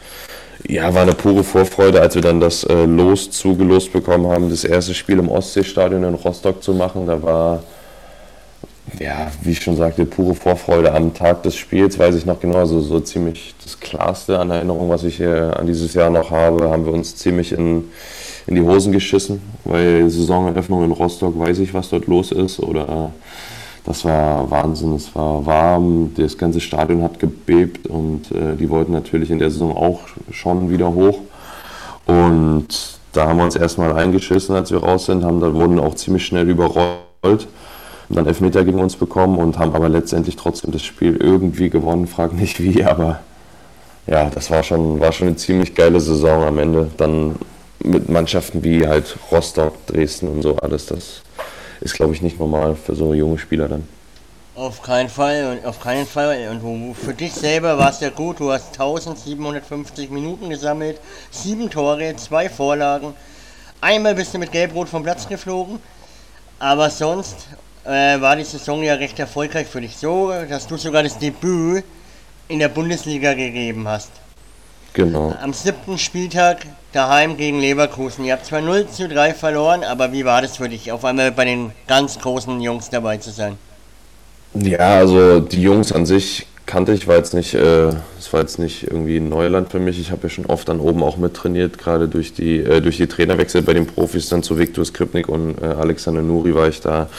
[0.67, 4.65] ja, war eine pure Vorfreude, als wir dann das äh, Los zugelost bekommen haben, das
[4.65, 7.07] erste Spiel im Ostseestadion in Rostock zu machen.
[7.07, 7.63] Da war
[8.99, 12.57] ja, wie ich schon sagte, pure Vorfreude am Tag des Spiels, weiß ich noch genau,
[12.59, 16.69] also so ziemlich das Klarste an Erinnerung, was ich hier an dieses Jahr noch habe,
[16.69, 17.85] haben wir uns ziemlich in,
[18.47, 23.11] in die Hosen geschissen, weil Saisoneröffnung in Rostock, weiß ich, was dort los ist oder
[23.85, 28.91] das war Wahnsinn, es war warm, das ganze Stadion hat gebebt und äh, die wollten
[28.91, 31.19] natürlich in der Saison auch schon wieder hoch.
[32.07, 32.67] Und
[33.13, 36.25] da haben wir uns erstmal eingeschissen, als wir raus sind, haben, da wurden auch ziemlich
[36.25, 37.47] schnell überrollt
[38.09, 42.07] und dann Elfmeter gegen uns bekommen und haben aber letztendlich trotzdem das Spiel irgendwie gewonnen,
[42.07, 43.19] frag nicht wie, aber
[44.07, 46.91] ja, das war schon, war schon eine ziemlich geile Saison am Ende.
[46.97, 47.35] Dann
[47.83, 51.21] mit Mannschaften wie halt Rostock, Dresden und so alles, das
[51.81, 53.87] ist glaube ich nicht normal für so junge Spieler dann.
[54.55, 56.47] Auf keinen Fall und auf keinen Fall.
[56.49, 58.39] Und für dich selber war es ja gut.
[58.39, 63.13] Du hast 1750 Minuten gesammelt, sieben Tore, zwei Vorlagen.
[63.81, 65.79] Einmal bist du mit Gelbrot vom Platz geflogen.
[66.57, 67.49] Aber sonst
[67.85, 69.97] äh, war die Saison ja recht erfolgreich für dich.
[69.97, 71.83] So, dass du sogar das Debüt
[72.47, 74.11] in der Bundesliga gegeben hast.
[74.93, 75.35] Genau.
[75.41, 78.23] Am siebten Spieltag daheim gegen Leverkusen.
[78.23, 81.31] Ihr habt zwar 0 zu 3 verloren, aber wie war das für dich, auf einmal
[81.31, 83.57] bei den ganz großen Jungs dabei zu sein?
[84.53, 88.57] Ja, also die Jungs an sich kannte ich, war jetzt nicht, äh, es war jetzt
[88.57, 89.99] nicht irgendwie ein Neuland für mich.
[89.99, 93.07] Ich habe ja schon oft dann oben auch mittrainiert, gerade durch die, äh, durch die
[93.07, 97.09] Trainerwechsel bei den Profis, dann zu Viktor Skripnik und äh, Alexander Nuri war ich da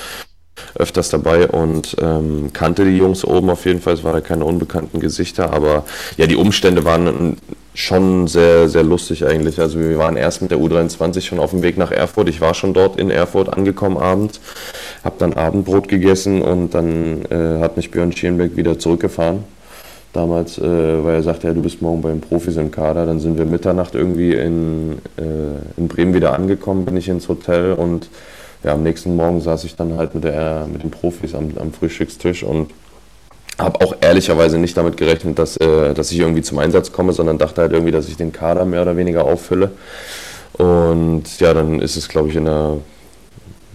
[0.75, 3.95] öfters dabei und ähm, kannte die Jungs oben auf jeden Fall.
[3.95, 5.85] Es waren keine unbekannten Gesichter, aber
[6.17, 7.37] ja, die Umstände waren
[7.75, 9.61] schon sehr, sehr lustig eigentlich.
[9.61, 12.29] Also wir waren erst mit der U23 schon auf dem Weg nach Erfurt.
[12.29, 14.41] Ich war schon dort in Erfurt angekommen abends,
[15.05, 19.45] habe dann Abendbrot gegessen und dann äh, hat mich Björn Schienbeck wieder zurückgefahren.
[20.15, 23.05] Damals, äh, weil er sagte, ja, du bist morgen beim Profis im Kader.
[23.05, 27.75] Dann sind wir Mitternacht irgendwie in, äh, in Bremen wieder angekommen, bin ich ins Hotel
[27.75, 28.09] und
[28.67, 31.73] ja, am nächsten Morgen saß ich dann halt mit, der, mit den Profis am, am
[31.73, 32.73] Frühstückstisch und
[33.59, 37.39] habe auch ehrlicherweise nicht damit gerechnet, dass, äh, dass ich irgendwie zum Einsatz komme, sondern
[37.39, 39.71] dachte halt irgendwie, dass ich den Kader mehr oder weniger auffülle.
[40.55, 42.79] Und ja, dann ist es, glaube ich, in einer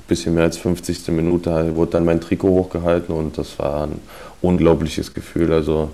[0.07, 1.07] bisschen mehr als 50.
[1.07, 4.01] Minute wurde dann mein Trikot hochgehalten und das war ein
[4.41, 5.53] unglaubliches Gefühl.
[5.53, 5.89] Also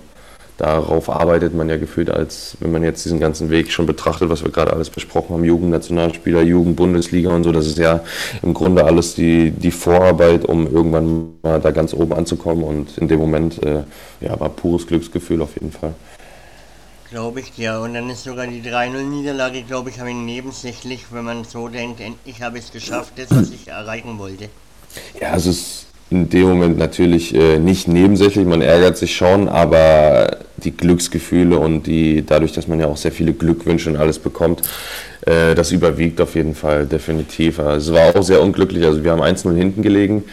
[0.58, 4.42] darauf arbeitet man ja gefühlt, als wenn man jetzt diesen ganzen Weg schon betrachtet, was
[4.42, 8.00] wir gerade alles besprochen haben, Jugendnationalspieler, Jugendbundesliga und so, das ist ja
[8.42, 13.08] im Grunde alles die, die Vorarbeit, um irgendwann mal da ganz oben anzukommen und in
[13.08, 13.84] dem Moment äh,
[14.20, 15.94] ja, war pures Glücksgefühl auf jeden Fall.
[17.10, 17.78] Glaube ich, ja.
[17.78, 22.42] Und dann ist sogar die 3-0-Niederlage, glaube ich, ein nebensächlich, wenn man so denkt, endlich
[22.42, 24.50] habe ich es geschafft, das, was ich erreichen wollte.
[25.18, 30.38] Ja, es ist in dem Moment natürlich äh, nicht nebensächlich, man ärgert sich schon, aber
[30.56, 34.62] die Glücksgefühle und die, dadurch, dass man ja auch sehr viele Glückwünsche und alles bekommt,
[35.26, 37.60] äh, das überwiegt auf jeden Fall definitiv.
[37.60, 40.24] Also es war auch sehr unglücklich, also wir haben 1-0 hinten gelegen,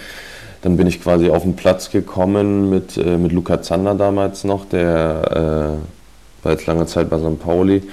[0.62, 4.66] dann bin ich quasi auf den Platz gekommen mit, äh, mit Luca Zander damals noch,
[4.66, 7.40] der äh, war jetzt lange Zeit bei St.
[7.40, 7.84] Pauli.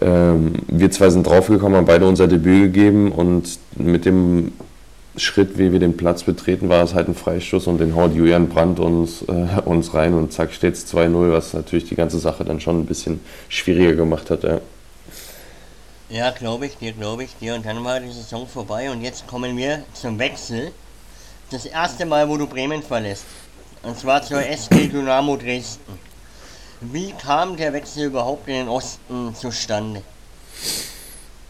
[0.00, 4.52] Ähm, wir zwei sind draufgekommen, haben beide unser Debüt gegeben und mit dem
[5.16, 8.48] Schritt, wie wir den Platz betreten, war es halt ein Freistoß und den haut Julian
[8.48, 12.44] Brandt uns, äh, uns rein und zack steht es 2-0, was natürlich die ganze Sache
[12.44, 14.42] dann schon ein bisschen schwieriger gemacht hat.
[14.42, 14.60] Ja,
[16.08, 17.54] ja glaube ich dir, glaube ich dir.
[17.54, 20.72] Und dann war die Saison vorbei und jetzt kommen wir zum Wechsel.
[21.50, 23.26] Das erste Mal, wo du Bremen verlässt.
[23.82, 25.98] Und zwar zur SG Dynamo Dresden.
[26.80, 30.02] Wie kam der Wechsel überhaupt in den Osten zustande?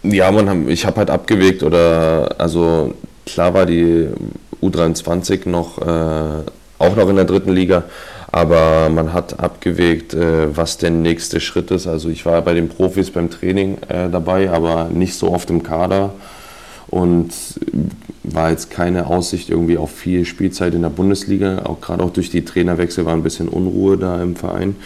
[0.03, 2.95] Ja, man haben, ich habe halt abgewegt oder also
[3.33, 4.09] Klar war die
[4.63, 6.43] U23 noch, äh,
[6.79, 7.85] auch noch in der dritten Liga,
[8.31, 11.87] aber man hat abgewegt, äh, was der nächste Schritt ist.
[11.87, 15.63] Also ich war bei den Profis beim Training äh, dabei, aber nicht so oft im
[15.63, 16.13] Kader
[16.89, 17.33] und
[18.25, 21.63] war jetzt keine Aussicht irgendwie auf viel Spielzeit in der Bundesliga.
[21.65, 24.77] Auch gerade auch durch die Trainerwechsel war ein bisschen Unruhe da im Verein,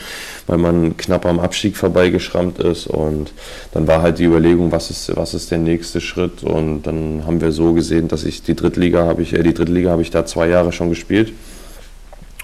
[0.47, 2.87] weil man knapp am Abstieg vorbeigeschrammt ist.
[2.87, 3.33] Und
[3.73, 6.43] dann war halt die Überlegung, was ist, was ist der nächste Schritt?
[6.45, 9.91] Und dann haben wir so gesehen, dass ich die Drittliga habe ich, äh, die Drittliga
[9.91, 11.33] habe ich da zwei Jahre schon gespielt.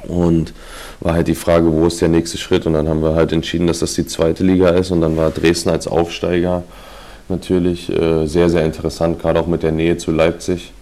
[0.07, 0.53] Und
[1.01, 2.67] war halt die Frage, wo ist der nächste Schritt?
[2.67, 4.91] Und dann haben wir halt entschieden, dass das die zweite Liga ist.
[4.91, 6.65] Und dann war Dresden als Aufsteiger
[7.31, 10.73] natürlich äh, sehr, sehr interessant, gerade auch mit der Nähe zu Leipzig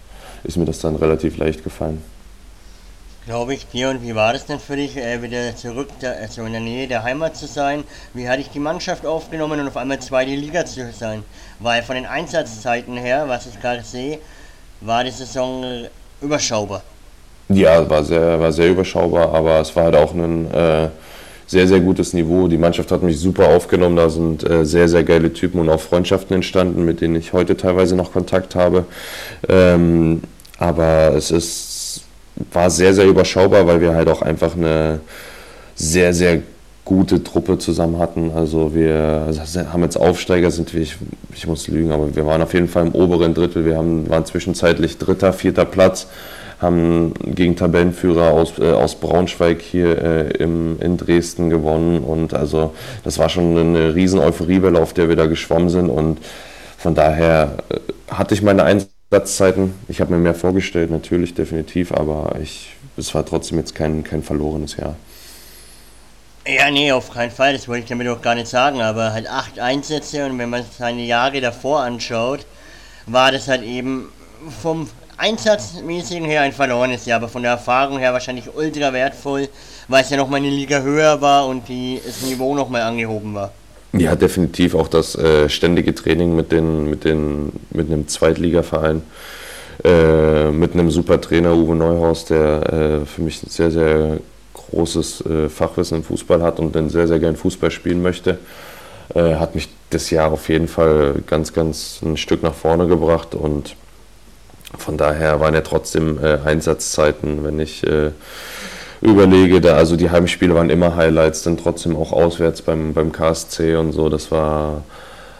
[0.43, 2.01] ist mir das dann relativ leicht gefallen.
[3.25, 3.89] Glaube ich dir.
[3.89, 6.87] Und wie war das denn für dich, äh, wieder zurück, da, also in der Nähe
[6.87, 7.83] der Heimat zu sein?
[8.13, 11.23] Wie hatte ich die Mannschaft aufgenommen und auf einmal zweite Liga zu sein?
[11.59, 14.17] Weil von den Einsatzzeiten her, was ich gerade sehe,
[14.81, 15.89] war die Saison äh,
[16.21, 16.81] überschaubar.
[17.49, 20.89] Ja, war sehr, war sehr überschaubar, aber es war halt auch ein äh,
[21.45, 22.47] sehr, sehr gutes Niveau.
[22.47, 25.81] Die Mannschaft hat mich super aufgenommen, da sind äh, sehr, sehr geile Typen und auch
[25.81, 28.85] Freundschaften entstanden, mit denen ich heute teilweise noch Kontakt habe.
[29.49, 30.21] Ähm,
[30.61, 32.01] aber es ist,
[32.53, 34.99] war sehr, sehr überschaubar, weil wir halt auch einfach eine
[35.75, 36.41] sehr, sehr
[36.85, 38.31] gute Truppe zusammen hatten.
[38.35, 39.33] Also wir
[39.71, 40.97] haben jetzt Aufsteiger, sind wir, ich,
[41.33, 43.65] ich muss lügen, aber wir waren auf jeden Fall im oberen Drittel.
[43.65, 46.07] Wir haben, waren zwischenzeitlich dritter, vierter Platz
[46.59, 52.03] haben gegen Tabellenführer aus, äh, aus Braunschweig hier äh, im, in Dresden gewonnen.
[52.03, 55.89] Und also das war schon eine riesen Euphoriewelle, auf der wir da geschwommen sind.
[55.89, 56.19] Und
[56.77, 58.63] von daher äh, hatte ich meine
[59.13, 59.73] Einsatzzeiten.
[59.89, 64.23] Ich habe mir mehr vorgestellt, natürlich, definitiv, aber ich, es war trotzdem jetzt kein, kein
[64.23, 64.95] verlorenes Jahr.
[66.47, 69.29] Ja, nee, auf keinen Fall, das wollte ich damit auch gar nicht sagen, aber halt
[69.29, 72.45] acht Einsätze und wenn man seine Jahre davor anschaut,
[73.05, 74.07] war das halt eben
[74.61, 79.49] vom einsatzmäßigen her ein verlorenes Jahr, aber von der Erfahrung her wahrscheinlich ultra wertvoll,
[79.89, 83.51] weil es ja nochmal eine Liga höher war und die, das Niveau nochmal angehoben war.
[83.93, 84.75] Ja, definitiv.
[84.75, 89.01] Auch das äh, ständige Training mit, den, mit, den, mit einem Zweitligaverein,
[89.83, 94.19] äh, mit einem super Trainer Uwe Neuhaus, der äh, für mich ein sehr, sehr
[94.53, 98.37] großes äh, Fachwissen im Fußball hat und dann sehr, sehr gern Fußball spielen möchte,
[99.13, 103.35] äh, hat mich das Jahr auf jeden Fall ganz, ganz ein Stück nach vorne gebracht
[103.35, 103.75] und
[104.77, 107.85] von daher waren ja trotzdem äh, Einsatzzeiten, wenn ich
[109.01, 113.75] überlege, da also die Heimspiele waren immer Highlights, dann trotzdem auch auswärts beim, beim KSC
[113.75, 114.09] und so.
[114.09, 114.83] Das war,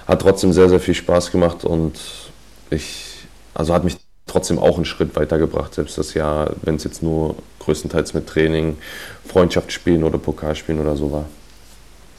[0.07, 1.99] hat trotzdem sehr, sehr viel Spaß gemacht und
[2.69, 3.05] ich,
[3.53, 7.35] also hat mich trotzdem auch einen Schritt weitergebracht, selbst das Jahr, wenn es jetzt nur
[7.59, 8.77] größtenteils mit Training,
[9.27, 11.25] Freundschaftsspielen oder Pokalspielen oder so war.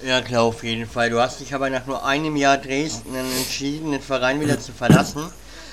[0.05, 1.11] Ja, klar, auf jeden Fall.
[1.11, 5.23] Du hast dich aber nach nur einem Jahr Dresden entschieden, den Verein wieder zu verlassen.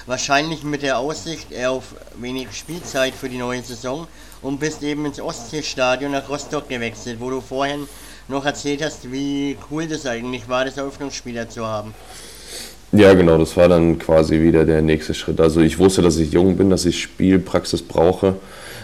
[0.06, 4.08] Wahrscheinlich mit der Aussicht eher auf wenig Spielzeit für die neue Saison
[4.42, 7.88] und bist eben ins Ostseestadion nach Rostock gewechselt, wo du vorhin
[8.28, 11.94] noch erzählt hast, wie cool das eigentlich war, das Eröffnungsspieler zu haben.
[12.92, 15.40] Ja, genau, das war dann quasi wieder der nächste Schritt.
[15.40, 18.36] Also ich wusste, dass ich jung bin, dass ich Spielpraxis brauche.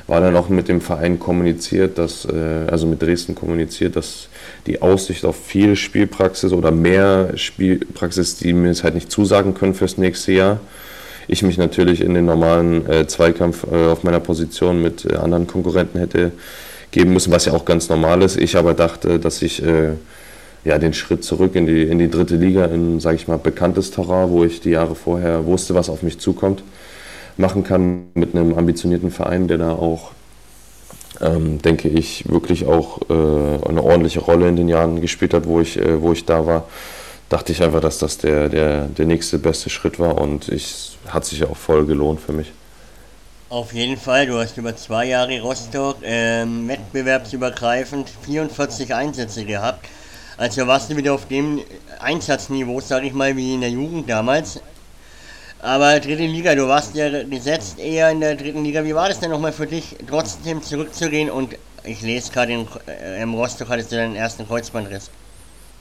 [0.08, 4.28] War dann auch mit dem Verein kommuniziert, dass, äh, also mit Dresden kommuniziert, dass
[4.68, 9.74] die Aussicht auf viel Spielpraxis oder mehr Spielpraxis, die mir es halt nicht zusagen können
[9.74, 10.60] fürs nächste Jahr,
[11.28, 15.48] ich mich natürlich in den normalen äh, Zweikampf äh, auf meiner Position mit äh, anderen
[15.48, 16.32] Konkurrenten hätte
[16.92, 18.38] geben müssen, was ja auch ganz normal ist.
[18.38, 19.94] Ich aber dachte, dass ich äh,
[20.64, 23.92] ja, den Schritt zurück in die, in die dritte Liga, in, sage ich mal, bekanntes
[23.92, 26.64] Terrain, wo ich die Jahre vorher wusste, was auf mich zukommt,
[27.38, 30.12] machen kann mit einem ambitionierten Verein, der da auch,
[31.22, 35.60] ähm, denke ich, wirklich auch äh, eine ordentliche Rolle in den Jahren gespielt hat, wo
[35.60, 36.66] ich, äh, wo ich da war
[37.30, 41.26] dachte ich einfach, dass das der, der, der nächste beste Schritt war und ich hat
[41.26, 42.52] sich auch voll gelohnt für mich.
[43.50, 49.88] Auf jeden Fall, du hast über zwei Jahre Rostock ähm, wettbewerbsübergreifend 44 Einsätze gehabt.
[50.38, 51.62] Also warst du wieder auf dem
[52.00, 54.60] Einsatzniveau, sag ich mal, wie in der Jugend damals.
[55.60, 58.84] Aber dritte Liga, du warst ja gesetzt eher in der dritten Liga.
[58.84, 61.30] Wie war das denn nochmal für dich, trotzdem zurückzugehen?
[61.30, 65.10] Und ich lese gerade, äh, im Rostock hattest du deinen ersten Kreuzbandriss.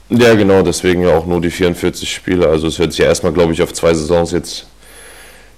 [0.09, 2.47] Ja, genau, deswegen ja auch nur die 44 Spiele.
[2.47, 4.67] Also es hört sich ja erstmal, glaube ich, auf zwei Saisons jetzt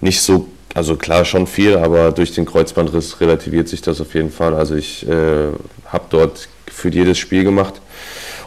[0.01, 4.31] nicht so, also klar schon viel, aber durch den Kreuzbandriss relativiert sich das auf jeden
[4.31, 4.53] Fall.
[4.53, 5.49] Also ich äh,
[5.85, 7.81] habe dort für jedes Spiel gemacht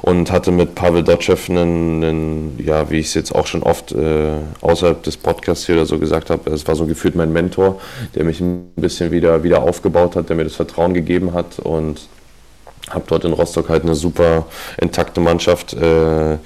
[0.02, 3.92] und hatte mit Pavel Dotschew einen, einen, ja, wie ich es jetzt auch schon oft
[3.92, 7.80] äh, außerhalb des Podcasts hier oder so gesagt habe, es war so gefühlt mein Mentor,
[8.14, 12.00] der mich ein bisschen wieder, wieder aufgebaut hat, der mir das Vertrauen gegeben hat und
[12.88, 14.46] habe dort in Rostock halt eine super
[14.80, 15.74] intakte Mannschaft.
[15.74, 16.38] Äh,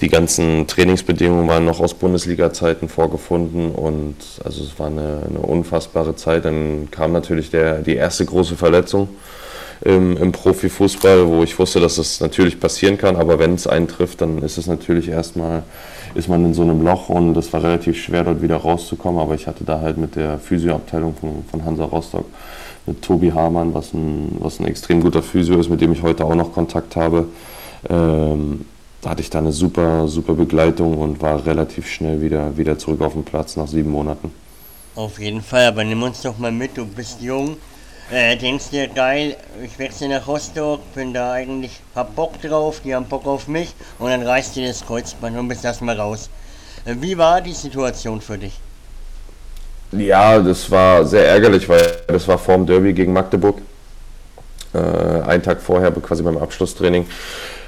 [0.00, 6.14] die ganzen Trainingsbedingungen waren noch aus Bundesliga-Zeiten vorgefunden und also es war eine, eine, unfassbare
[6.16, 6.44] Zeit.
[6.44, 9.08] Dann kam natürlich der, die erste große Verletzung
[9.80, 14.20] im, im Profifußball, wo ich wusste, dass es natürlich passieren kann, aber wenn es eintrifft,
[14.20, 15.62] dann ist es natürlich erstmal,
[16.14, 19.18] ist man in so einem Loch und es war relativ schwer, dort wieder rauszukommen.
[19.18, 22.26] Aber ich hatte da halt mit der Physioabteilung von, von Hansa Rostock
[22.84, 26.26] mit Tobi Hamann, was ein, was ein extrem guter Physio ist, mit dem ich heute
[26.26, 27.28] auch noch Kontakt habe.
[27.88, 28.66] Ähm,
[29.08, 33.12] hatte ich da eine super, super Begleitung und war relativ schnell wieder, wieder zurück auf
[33.12, 34.32] den Platz nach sieben Monaten.
[34.94, 37.56] Auf jeden Fall, aber nimm uns doch mal mit, du bist jung.
[38.10, 42.94] Äh, denkst dir, geil, ich wechsle nach Rostock, bin da eigentlich, hab Bock drauf, die
[42.94, 46.30] haben Bock auf mich und dann reißt dir das Kreuzband und bist erstmal raus.
[46.84, 48.60] Äh, wie war die Situation für dich?
[49.92, 53.58] Ja, das war sehr ärgerlich, weil das war vorm Derby gegen Magdeburg.
[54.72, 57.06] Äh, einen Tag vorher, quasi beim Abschlusstraining.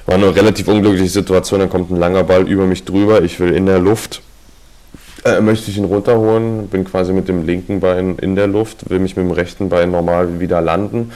[0.09, 3.53] War eine relativ unglückliche Situation, dann kommt ein langer Ball über mich drüber, ich will
[3.53, 4.23] in der Luft
[5.25, 8.99] äh, möchte ich ihn runterholen, bin quasi mit dem linken Bein in der Luft, will
[8.99, 11.13] mich mit dem rechten Bein normal wieder landen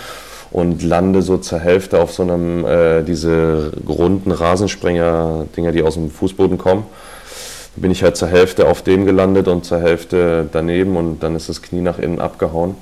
[0.50, 6.10] und lande so zur Hälfte auf so einem, äh, diese runden Rasensprenger-Dinger, die aus dem
[6.10, 6.84] Fußboden kommen.
[7.76, 11.48] Bin ich halt zur Hälfte auf dem gelandet und zur Hälfte daneben und dann ist
[11.48, 12.76] das Knie nach innen abgehauen.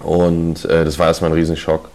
[0.00, 1.90] Und äh, das war erstmal ein Riesenschock.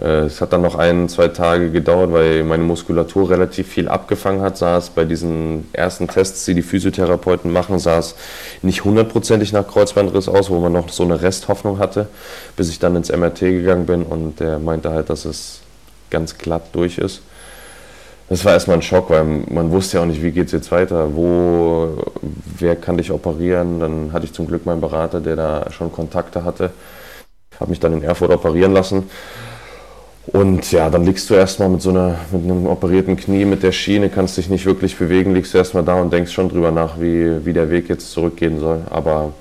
[0.00, 4.40] Äh, es hat dann noch ein, zwei Tage gedauert, weil meine Muskulatur relativ viel abgefangen
[4.40, 4.56] hat.
[4.56, 8.16] Sah bei diesen ersten Tests, die die Physiotherapeuten machen, sah es
[8.62, 12.08] nicht hundertprozentig nach Kreuzbandriss aus, wo man noch so eine Resthoffnung hatte,
[12.56, 15.60] bis ich dann ins MRT gegangen bin und der meinte halt, dass es
[16.10, 17.22] ganz glatt durch ist.
[18.30, 20.72] Das war erstmal ein Schock, weil man wusste ja auch nicht, wie geht es jetzt
[20.72, 22.04] weiter, wo,
[22.58, 23.80] wer kann dich operieren.
[23.80, 26.70] Dann hatte ich zum Glück meinen Berater, der da schon Kontakte hatte,
[27.60, 29.10] habe mich dann in Erfurt operieren lassen
[30.26, 33.72] und ja, dann liegst du erstmal mit so einer, mit einem operierten Knie, mit der
[33.72, 36.98] Schiene, kannst dich nicht wirklich bewegen, liegst du erstmal da und denkst schon drüber nach,
[36.98, 38.82] wie, wie der Weg jetzt zurückgehen soll.
[38.88, 39.34] Aber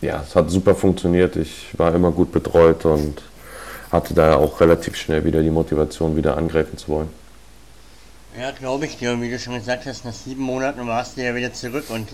[0.00, 1.36] ja, es hat super funktioniert.
[1.36, 3.20] Ich war immer gut betreut und
[3.90, 7.08] hatte da auch relativ schnell wieder die Motivation, wieder angreifen zu wollen.
[8.38, 9.20] Ja, glaube ich dir.
[9.20, 11.84] Wie du schon gesagt hast, nach sieben Monaten warst du ja wieder zurück.
[11.90, 12.08] Und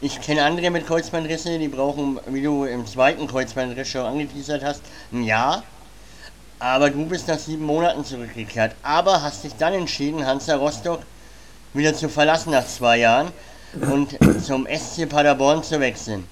[0.00, 4.82] ich kenne andere mit Kreuzbandrisse, die brauchen, wie du im zweiten Kreuzbandriss schon angeteasert hast,
[5.12, 5.62] ein Jahr
[6.64, 8.74] aber du bist nach sieben Monaten zurückgekehrt.
[8.82, 11.00] Aber hast dich dann entschieden, Hansa Rostock
[11.74, 13.28] wieder zu verlassen nach zwei Jahren
[13.92, 16.24] und zum SC Paderborn zu wechseln.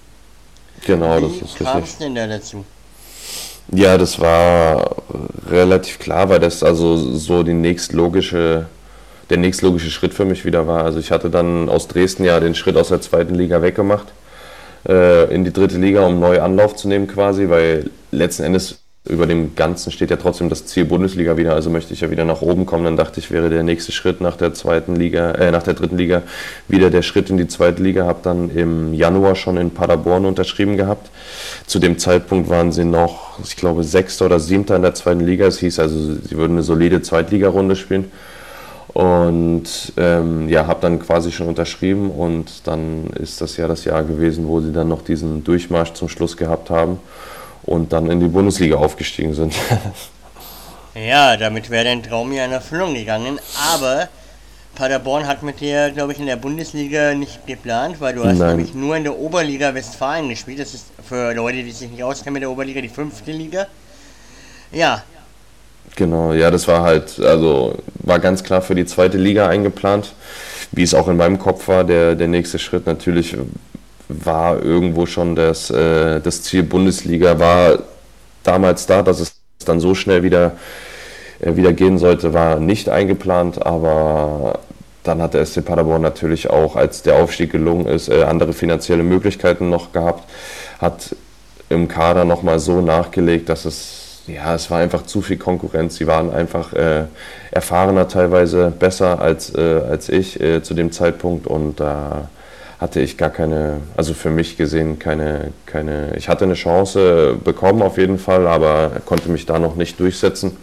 [0.86, 2.64] Genau, Wie das ist Wie kam es denn da dazu?
[3.72, 4.96] Ja, das war
[5.50, 8.66] relativ klar, weil das also so die nächstlogische,
[9.28, 10.84] der nächstlogische Schritt für mich wieder war.
[10.84, 14.06] Also ich hatte dann aus Dresden ja den Schritt aus der zweiten Liga weggemacht
[14.88, 19.26] äh, in die dritte Liga, um neu Anlauf zu nehmen quasi, weil letzten Endes über
[19.26, 22.40] dem Ganzen steht ja trotzdem das Ziel Bundesliga wieder, also möchte ich ja wieder nach
[22.40, 22.84] oben kommen.
[22.84, 25.98] Dann dachte ich, wäre der nächste Schritt nach der zweiten Liga, äh, nach der dritten
[25.98, 26.22] Liga
[26.68, 28.06] wieder der Schritt in die zweite Liga.
[28.06, 31.10] Habe dann im Januar schon in Paderborn unterschrieben gehabt.
[31.66, 35.46] Zu dem Zeitpunkt waren sie noch, ich glaube, Sechster oder Siebter in der zweiten Liga.
[35.46, 38.12] Es hieß also, sie würden eine solide Zweitligarunde spielen.
[38.92, 44.04] Und ähm, ja, habe dann quasi schon unterschrieben und dann ist das ja das Jahr
[44.04, 46.98] gewesen, wo sie dann noch diesen Durchmarsch zum Schluss gehabt haben
[47.64, 49.54] und dann in die Bundesliga aufgestiegen sind.
[50.94, 53.38] ja, damit wäre dein Traum ja in Erfüllung gegangen,
[53.74, 54.08] aber
[54.74, 58.56] Paderborn hat mit dir, glaube ich, in der Bundesliga nicht geplant, weil du hast Nein.
[58.56, 60.60] nämlich nur in der Oberliga Westfalen gespielt.
[60.60, 63.66] Das ist für Leute, die sich nicht auskennen mit der Oberliga, die fünfte Liga.
[64.72, 65.02] Ja.
[65.94, 70.14] Genau, ja, das war halt, also war ganz klar für die zweite Liga eingeplant,
[70.70, 72.86] wie es auch in meinem Kopf war, der, der nächste Schritt.
[72.86, 73.36] Natürlich
[74.24, 77.78] war irgendwo schon das, äh, das Ziel Bundesliga, war
[78.42, 80.52] damals da, dass es dann so schnell wieder,
[81.40, 84.60] äh, wieder gehen sollte, war nicht eingeplant, aber
[85.04, 89.02] dann hat der SC Paderborn natürlich auch, als der Aufstieg gelungen ist, äh, andere finanzielle
[89.02, 90.28] Möglichkeiten noch gehabt,
[90.80, 91.16] hat
[91.68, 95.96] im Kader nochmal so nachgelegt, dass es ja, es war einfach zu viel Konkurrenz.
[95.96, 97.04] Sie waren einfach äh,
[97.50, 102.28] erfahrener teilweise, besser als, äh, als ich äh, zu dem Zeitpunkt und da
[102.82, 107.80] hatte ich gar keine, also für mich gesehen, keine, keine, ich hatte eine Chance bekommen
[107.80, 110.56] auf jeden Fall, aber konnte mich da noch nicht durchsetzen.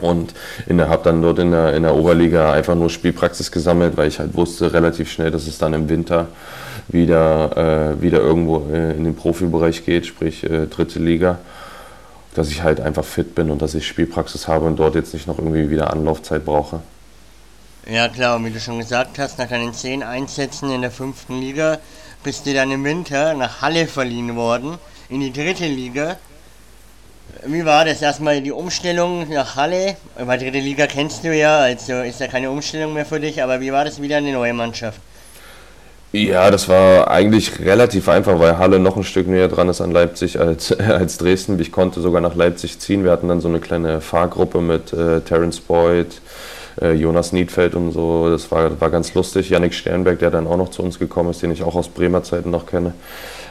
[0.00, 0.34] Und
[0.70, 4.34] habe dann dort in der, in der Oberliga einfach nur Spielpraxis gesammelt, weil ich halt
[4.34, 6.28] wusste relativ schnell, dass es dann im Winter
[6.88, 11.38] wieder, äh, wieder irgendwo äh, in den Profibereich geht, sprich äh, dritte Liga.
[12.34, 15.26] Dass ich halt einfach fit bin und dass ich Spielpraxis habe und dort jetzt nicht
[15.26, 16.80] noch irgendwie wieder Anlaufzeit brauche.
[17.88, 21.78] Ja klar, wie du schon gesagt hast, nach deinen zehn Einsätzen in der fünften Liga
[22.24, 24.76] bist du dann im Winter nach Halle verliehen worden,
[25.08, 26.16] in die dritte Liga.
[27.44, 29.96] Wie war das erstmal die Umstellung nach Halle?
[30.18, 33.60] Weil dritte Liga kennst du ja, also ist ja keine Umstellung mehr für dich, aber
[33.60, 35.00] wie war das wieder eine neue Mannschaft?
[36.10, 39.92] Ja, das war eigentlich relativ einfach, weil Halle noch ein Stück näher dran ist an
[39.92, 41.60] Leipzig als, als Dresden.
[41.60, 43.04] Ich konnte sogar nach Leipzig ziehen.
[43.04, 46.20] Wir hatten dann so eine kleine Fahrgruppe mit äh, Terence Boyd,
[46.80, 48.28] äh, Jonas Niedfeld und so.
[48.30, 49.50] Das war, war ganz lustig.
[49.50, 52.22] Yannick Sternberg, der dann auch noch zu uns gekommen ist, den ich auch aus Bremer
[52.22, 52.94] Zeiten noch kenne.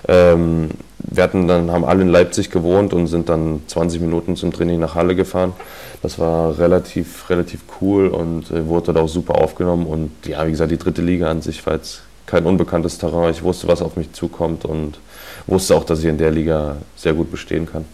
[0.07, 0.69] Ähm,
[0.99, 4.79] wir hatten dann, haben alle in Leipzig gewohnt und sind dann 20 Minuten zum Training
[4.79, 5.53] nach Halle gefahren.
[6.01, 9.85] Das war relativ, relativ cool und äh, wurde da auch super aufgenommen.
[9.87, 13.31] Und ja, wie gesagt, die dritte Liga an sich war jetzt kein unbekanntes Terrain.
[13.31, 14.99] Ich wusste, was auf mich zukommt und
[15.47, 17.85] wusste auch, dass ich in der Liga sehr gut bestehen kann.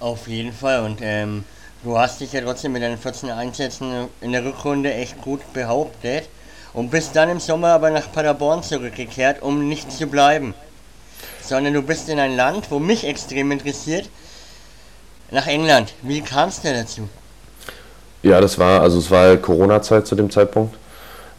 [0.00, 1.44] Auf jeden Fall und ähm,
[1.82, 6.28] du hast dich ja trotzdem mit deinen 14 Einsätzen in der Rückrunde echt gut behauptet
[6.72, 10.54] und bist dann im Sommer aber nach Paderborn zurückgekehrt, um nicht zu bleiben.
[11.42, 14.08] Sondern du bist in ein Land, wo mich extrem interessiert,
[15.30, 15.92] nach England.
[16.02, 17.08] Wie kam es denn dazu?
[18.22, 20.76] Ja, das war, also es war Corona-Zeit zu dem Zeitpunkt.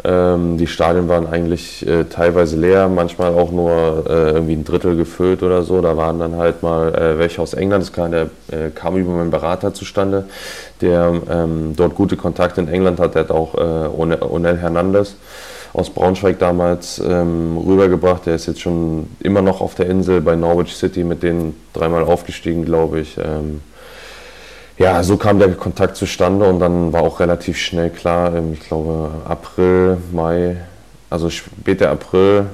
[0.03, 4.95] Ähm, die Stadien waren eigentlich äh, teilweise leer, manchmal auch nur äh, irgendwie ein Drittel
[4.95, 5.81] gefüllt oder so.
[5.81, 9.11] Da waren dann halt mal äh, welche aus England, das kam, der, äh, kam über
[9.11, 10.25] meinen Berater zustande,
[10.81, 13.15] der ähm, dort gute Kontakte in England hat.
[13.15, 13.57] Der hat auch äh,
[14.25, 15.15] Onel Hernandez
[15.73, 18.25] aus Braunschweig damals ähm, rübergebracht.
[18.25, 22.03] Der ist jetzt schon immer noch auf der Insel bei Norwich City mit denen dreimal
[22.03, 23.17] aufgestiegen, glaube ich.
[23.17, 23.61] Ähm,
[24.77, 28.61] ja, so kam der Kontakt zustande und dann war auch relativ schnell klar, ähm, ich
[28.61, 30.57] glaube April, Mai,
[31.09, 32.47] also später April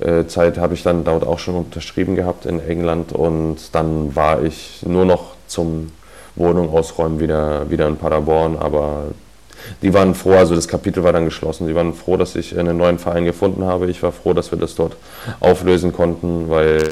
[0.00, 4.42] äh, Zeit habe ich dann dort auch schon unterschrieben gehabt in England und dann war
[4.42, 5.92] ich nur noch zum
[6.36, 9.04] Wohnung ausräumen wieder, wieder in Paderborn, aber
[9.82, 11.66] die waren froh, also das Kapitel war dann geschlossen.
[11.66, 13.90] Die waren froh, dass ich einen neuen Verein gefunden habe.
[13.90, 14.96] Ich war froh, dass wir das dort
[15.38, 16.82] auflösen konnten, weil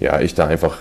[0.00, 0.76] ja, ich da einfach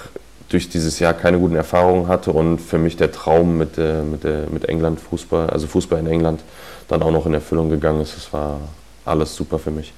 [0.53, 4.23] durch dieses Jahr keine guten Erfahrungen hatte und für mich der Traum mit, äh, mit,
[4.23, 6.41] äh, mit England Fußball, also Fußball in England,
[6.87, 8.15] dann auch noch in Erfüllung gegangen ist.
[8.15, 8.59] Das war
[9.03, 9.93] alles super für mich.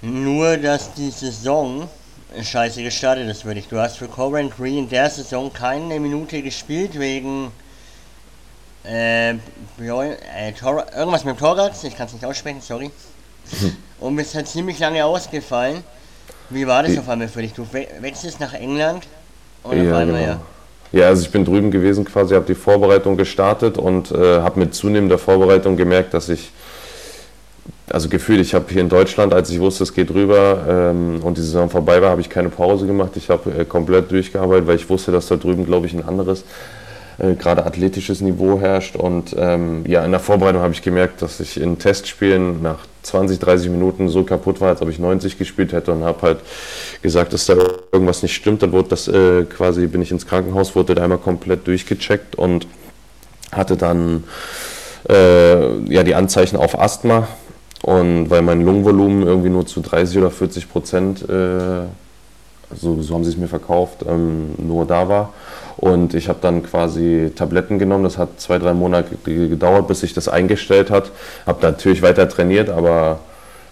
[0.00, 1.88] Nur, dass die Saison
[2.40, 3.68] scheiße gestartet ist, würde ich.
[3.68, 7.52] Du hast für Coventry in der Saison keine Minute gespielt wegen
[8.86, 9.36] äh, äh,
[9.78, 12.90] irgendwas mit dem Thorax, ich kann es nicht aussprechen, sorry.
[14.00, 15.84] Und bist halt ziemlich lange ausgefallen.
[16.48, 17.52] Wie war das auf einmal für dich?
[17.52, 17.66] Du
[18.00, 19.06] wechselst nach England
[19.64, 20.18] und ja, einmal, genau.
[20.18, 20.40] ja.
[20.92, 24.74] Ja, also ich bin drüben gewesen quasi, habe die Vorbereitung gestartet und äh, habe mit
[24.74, 26.52] zunehmender Vorbereitung gemerkt, dass ich,
[27.90, 31.36] also gefühlt, ich habe hier in Deutschland, als ich wusste, es geht rüber ähm, und
[31.36, 33.10] die Saison vorbei war, habe ich keine Pause gemacht.
[33.16, 36.44] Ich habe äh, komplett durchgearbeitet, weil ich wusste, dass da drüben, glaube ich, ein anderes
[37.18, 38.96] äh, gerade athletisches Niveau herrscht.
[38.96, 43.38] Und ähm, ja, in der Vorbereitung habe ich gemerkt, dass ich in Testspielen nach 20,
[43.38, 46.38] 30 Minuten so kaputt war, als ob ich 90 gespielt hätte und habe halt
[47.02, 47.54] gesagt, dass da
[47.92, 48.62] irgendwas nicht stimmt.
[48.62, 52.66] Dann wurde das äh, quasi, bin ich ins Krankenhaus, wurde da einmal komplett durchgecheckt und
[53.52, 54.24] hatte dann
[55.08, 57.28] äh, ja die Anzeichen auf Asthma.
[57.82, 61.84] Und weil mein Lungenvolumen irgendwie nur zu 30 oder 40 Prozent, äh,
[62.74, 65.34] so, so haben sie es mir verkauft, ähm, nur da war.
[65.76, 68.04] Und ich habe dann quasi Tabletten genommen.
[68.04, 71.10] Das hat zwei, drei Monate gedauert, bis sich das eingestellt hat.
[71.46, 73.18] Habe natürlich weiter trainiert, aber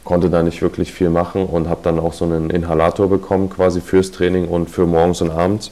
[0.04, 3.80] konnte da nicht wirklich viel machen und habe dann auch so einen Inhalator bekommen, quasi
[3.80, 5.70] fürs Training und für morgens und abends.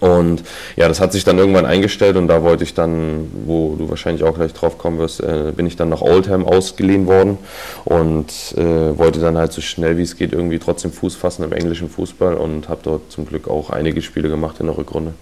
[0.00, 0.42] Und
[0.76, 4.24] ja, das hat sich dann irgendwann eingestellt und da wollte ich dann, wo du wahrscheinlich
[4.24, 7.38] auch gleich drauf kommen wirst, äh, bin ich dann nach Oldham ausgeliehen worden
[7.84, 11.52] und äh, wollte dann halt so schnell wie es geht irgendwie trotzdem Fuß fassen im
[11.52, 15.14] englischen Fußball und habe dort zum Glück auch einige Spiele gemacht in der Rückrunde.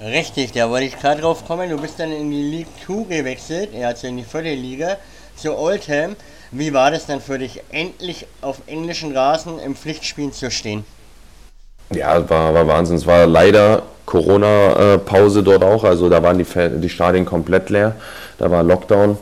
[0.00, 1.70] Richtig, da wollte ich gerade drauf kommen.
[1.70, 4.98] Du bist dann in die League 2 gewechselt, also in die vierte Liga,
[5.36, 6.16] zu Oldham.
[6.50, 10.84] Wie war das dann für dich, endlich auf englischen Rasen im Pflichtspiel zu stehen?
[11.92, 12.96] Ja, war, war Wahnsinn.
[12.96, 15.84] Es war leider Corona-Pause dort auch.
[15.84, 16.46] Also da waren die,
[16.80, 17.96] die Stadien komplett leer.
[18.38, 19.18] Da war Lockdown.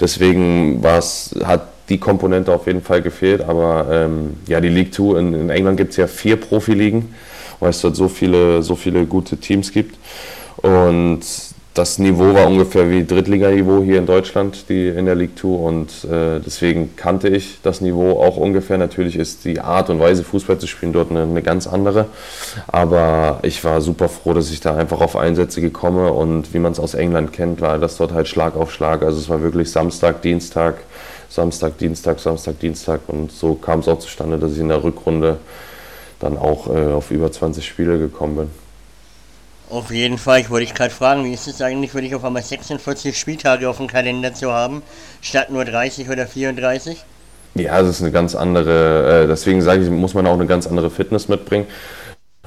[0.00, 3.42] Deswegen hat die Komponente auf jeden Fall gefehlt.
[3.42, 7.14] Aber ähm, ja, die League 2, in, in England gibt es ja vier Profiligen,
[7.60, 9.96] weil es dort so viele, so viele gute Teams gibt.
[10.56, 11.20] Und
[11.74, 15.88] das Niveau war ungefähr wie Drittliganiveau hier in Deutschland, die in der League 2 und
[16.04, 18.76] äh, deswegen kannte ich das Niveau auch ungefähr.
[18.76, 22.06] Natürlich ist die Art und Weise Fußball zu spielen dort eine, eine, ganz andere,
[22.66, 26.72] aber ich war super froh, dass ich da einfach auf Einsätze gekommen und wie man
[26.72, 29.02] es aus England kennt, war das dort halt Schlag auf Schlag.
[29.02, 30.74] Also es war wirklich Samstag, Dienstag,
[31.30, 35.38] Samstag, Dienstag, Samstag, Dienstag und so kam es auch zustande, dass ich in der Rückrunde
[36.20, 38.61] dann auch äh, auf über 20 Spiele gekommen bin.
[39.72, 42.22] Auf jeden Fall, ich wollte dich gerade fragen, wie ist es eigentlich für dich auf
[42.26, 44.82] einmal 46 Spieltage auf dem Kalender zu haben,
[45.22, 47.02] statt nur 30 oder 34?
[47.54, 50.66] Ja, das ist eine ganz andere, äh, deswegen sage ich, muss man auch eine ganz
[50.66, 51.66] andere Fitness mitbringen,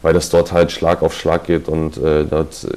[0.03, 2.67] weil das dort halt Schlag auf Schlag geht und äh, dort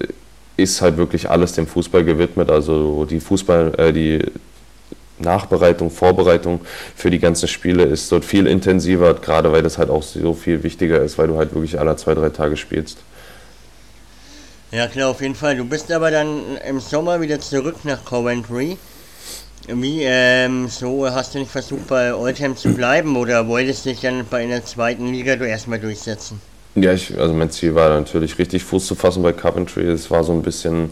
[0.56, 2.50] ist halt wirklich alles dem Fußball gewidmet.
[2.50, 4.24] Also die Fußball, äh, die
[5.18, 6.62] Nachbereitung, Vorbereitung
[6.96, 10.62] für die ganzen Spiele ist dort viel intensiver, gerade weil das halt auch so viel
[10.62, 12.96] wichtiger ist, weil du halt wirklich alle zwei, drei Tage spielst.
[14.70, 15.56] Ja klar, auf jeden Fall.
[15.56, 18.76] Du bist aber dann im Sommer wieder zurück nach Coventry.
[19.66, 24.26] Wie, ähm, so hast du nicht versucht bei Oldham zu bleiben oder wolltest dich dann
[24.30, 26.40] bei einer zweiten Liga du erstmal durchsetzen?
[26.74, 29.84] Ja, ich, also mein Ziel war natürlich richtig Fuß zu fassen bei Coventry.
[29.84, 30.90] Es war so ein bisschen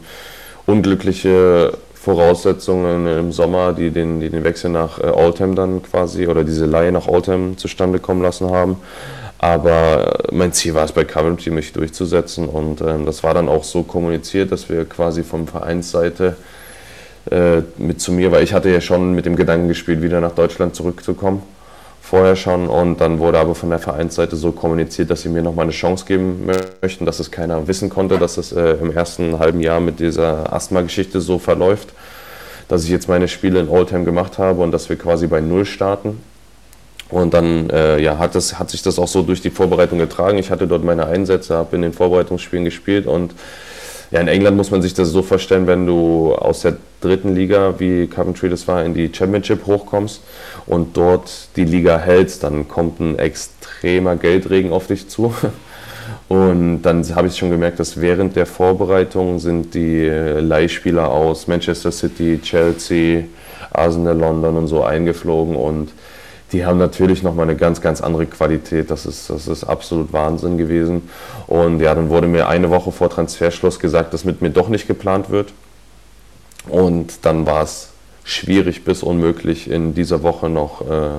[0.64, 6.44] unglückliche Voraussetzungen im Sommer, die den, die den Wechsel nach äh, Oldham dann quasi oder
[6.44, 8.76] diese Leihe nach Oldham zustande kommen lassen haben.
[9.39, 13.64] Aber mein Ziel war es bei Coventry, mich durchzusetzen und äh, das war dann auch
[13.64, 16.37] so kommuniziert, dass wir quasi vom Vereinsseite
[17.30, 20.32] äh, mit zu mir, weil ich hatte ja schon mit dem Gedanken gespielt, wieder nach
[20.32, 21.43] Deutschland zurückzukommen
[22.07, 25.64] vorher schon und dann wurde aber von der Vereinsseite so kommuniziert, dass sie mir nochmal
[25.64, 26.49] eine Chance geben
[26.80, 30.53] möchten, dass es keiner wissen konnte, dass es äh, im ersten halben Jahr mit dieser
[30.53, 31.89] Asthma-Geschichte so verläuft,
[32.68, 35.64] dass ich jetzt meine Spiele in Oldham gemacht habe und dass wir quasi bei Null
[35.64, 36.20] starten.
[37.09, 40.38] Und dann äh, ja, hat, das, hat sich das auch so durch die Vorbereitung getragen.
[40.38, 43.32] Ich hatte dort meine Einsätze, habe in den Vorbereitungsspielen gespielt und
[44.12, 47.74] ja, in England muss man sich das so vorstellen, wenn du aus der dritten Liga,
[47.78, 50.20] wie Coventry das war, in die Championship hochkommst
[50.66, 55.34] und dort die Liga hältst, dann kommt ein extremer Geldregen auf dich zu.
[56.28, 61.92] Und dann habe ich schon gemerkt, dass während der Vorbereitung sind die Leihspieler aus Manchester
[61.92, 63.24] City, Chelsea,
[63.72, 65.90] Arsenal, London und so eingeflogen und
[66.53, 68.90] die haben natürlich nochmal eine ganz, ganz andere Qualität.
[68.90, 71.11] Das ist, das ist absolut Wahnsinn gewesen.
[71.47, 74.86] Und ja, dann wurde mir eine Woche vor Transferschluss gesagt, dass mit mir doch nicht
[74.86, 75.53] geplant wird.
[76.68, 77.90] Und dann war es
[78.24, 81.11] schwierig bis unmöglich, in dieser Woche noch, äh,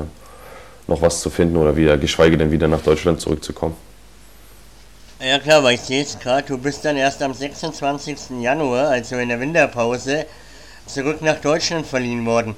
[0.87, 3.75] noch was zu finden oder wieder, geschweige denn wieder nach Deutschland zurückzukommen.
[5.19, 8.41] Ja klar, weil ich sehe es gerade, du bist dann erst am 26.
[8.41, 10.25] Januar, also in der Winterpause,
[10.85, 12.55] zurück nach Deutschland verliehen worden.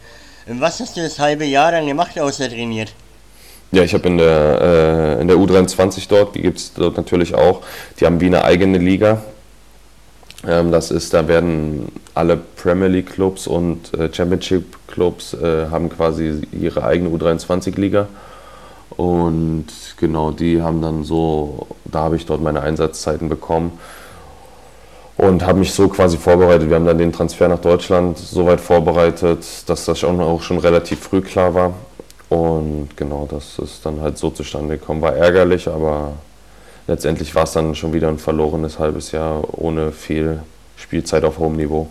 [0.52, 2.92] Was hast du das halbe Jahr dann gemacht, außer trainiert?
[3.72, 4.62] Ja, ich habe in der,
[5.20, 7.62] äh, in der U23 dort, die gibt es dort natürlich auch,
[8.00, 9.22] die haben wie eine eigene Liga.
[10.48, 15.88] Ähm, das ist, da werden alle Premier League Clubs und äh, Championship Clubs äh, haben
[15.90, 18.08] quasi ihre eigene U23-Liga.
[18.98, 23.78] Und genau, die haben dann so, da habe ich dort meine Einsatzzeiten bekommen
[25.20, 26.70] und habe mich so quasi vorbereitet.
[26.70, 31.00] Wir haben dann den Transfer nach Deutschland so weit vorbereitet, dass das auch schon relativ
[31.02, 31.74] früh klar war.
[32.30, 35.02] Und genau, das ist dann halt so zustande gekommen.
[35.02, 36.14] War ärgerlich, aber
[36.88, 40.42] letztendlich war es dann schon wieder ein verlorenes halbes Jahr ohne viel
[40.78, 41.90] Spielzeit auf hohem Niveau.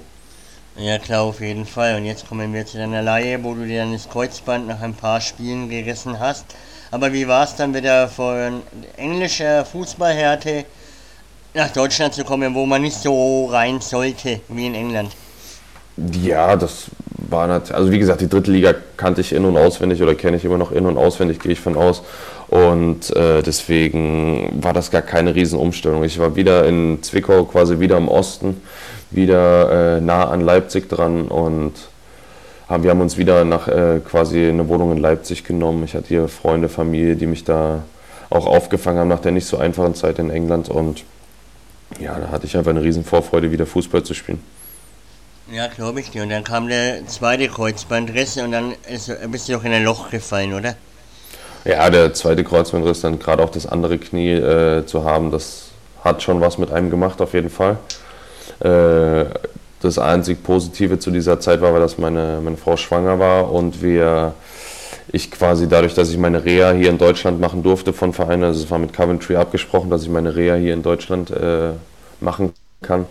[0.79, 1.97] Ja klar, auf jeden Fall.
[1.97, 4.95] Und jetzt kommen wir zu deiner Laie, wo du dir dann das Kreuzband nach ein
[4.95, 6.47] paar Spielen gerissen hast.
[6.91, 8.62] Aber wie war es dann wieder von
[8.97, 10.64] englischer Fußballhärte
[11.59, 15.11] nach Deutschland zu kommen, wo man nicht so rein sollte wie in England.
[16.22, 16.84] Ja, das
[17.28, 20.36] war natürlich, also wie gesagt, die dritte Liga kannte ich in- und auswendig oder kenne
[20.36, 22.02] ich immer noch in- und auswendig, gehe ich von aus.
[22.46, 26.04] Und äh, deswegen war das gar keine Riesenumstellung.
[26.04, 28.62] Ich war wieder in Zwickau, quasi wieder im Osten,
[29.11, 31.72] wieder äh, nah an Leipzig dran und
[32.68, 35.82] haben, wir haben uns wieder nach äh, quasi eine Wohnung in Leipzig genommen.
[35.82, 37.82] Ich hatte hier Freunde, Familie, die mich da
[38.30, 41.02] auch aufgefangen haben nach der nicht so einfachen Zeit in England und
[42.01, 44.43] ja, da hatte ich einfach eine riesen Vorfreude, wieder Fußball zu spielen.
[45.51, 46.22] Ja, glaube ich dir.
[46.22, 50.11] Und dann kam der zweite Kreuzbandriss und dann ist, bist du doch in ein Loch
[50.11, 50.74] gefallen, oder?
[51.64, 55.68] Ja, der zweite Kreuzbandriss, dann gerade auch das andere Knie äh, zu haben, das
[56.05, 57.78] hat schon was mit einem gemacht, auf jeden Fall.
[58.61, 59.24] Äh,
[59.80, 64.34] das einzig Positive zu dieser Zeit war, dass meine, meine Frau schwanger war und wir
[65.12, 68.62] ich quasi dadurch, dass ich meine Reha hier in Deutschland machen durfte von Vereinen, also
[68.62, 71.70] es war mit Coventry abgesprochen, dass ich meine Reha hier in Deutschland äh,
[72.20, 72.52] machen
[72.82, 73.06] kann,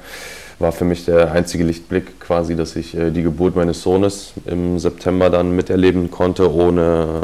[0.59, 4.79] war für mich der einzige Lichtblick quasi, dass ich äh, die Geburt meines Sohnes im
[4.79, 7.21] September dann miterleben konnte, ohne,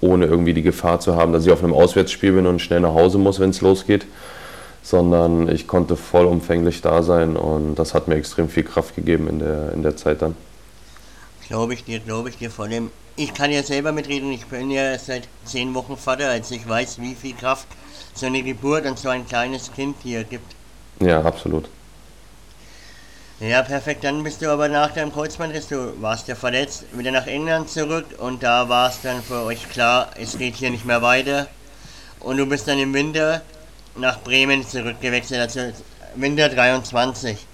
[0.00, 2.94] ohne irgendwie die Gefahr zu haben, dass ich auf einem Auswärtsspiel bin und schnell nach
[2.94, 4.06] Hause muss, wenn es losgeht,
[4.82, 9.38] sondern ich konnte vollumfänglich da sein und das hat mir extrem viel Kraft gegeben in
[9.38, 10.34] der, in der Zeit dann.
[11.46, 14.70] Glaube ich dir, glaube ich dir vor allem ich kann ja selber mitreden, ich bin
[14.70, 17.66] ja seit zehn Wochen Vater, als ich weiß, wie viel Kraft
[18.14, 20.54] so eine Geburt und so ein kleines Kind hier gibt.
[21.00, 21.68] Ja, absolut.
[23.40, 24.04] Ja, perfekt.
[24.04, 28.06] Dann bist du aber nach deinem Kreuzbandriss, du warst ja verletzt, wieder nach England zurück
[28.18, 31.48] und da war es dann für euch klar, es geht hier nicht mehr weiter.
[32.20, 33.42] Und du bist dann im Winter
[33.96, 35.72] nach Bremen zurückgewechselt, also
[36.14, 37.46] Winter 23.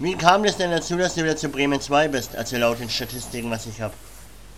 [0.00, 2.90] Wie kam das denn dazu, dass du wieder zu Bremen 2 bist, also laut den
[2.90, 3.94] Statistiken, was ich habe?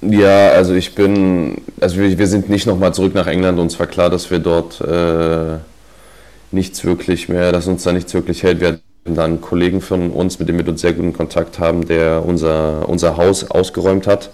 [0.03, 3.59] Ja, also ich bin, also wir, wir sind nicht nochmal zurück nach England.
[3.59, 5.59] Uns war klar, dass wir dort äh,
[6.53, 8.61] nichts wirklich mehr, dass uns da nichts wirklich hält.
[8.61, 11.87] Wir hatten da einen Kollegen von uns, mit dem wir dort sehr guten Kontakt haben,
[11.87, 14.31] der unser, unser Haus ausgeräumt hat.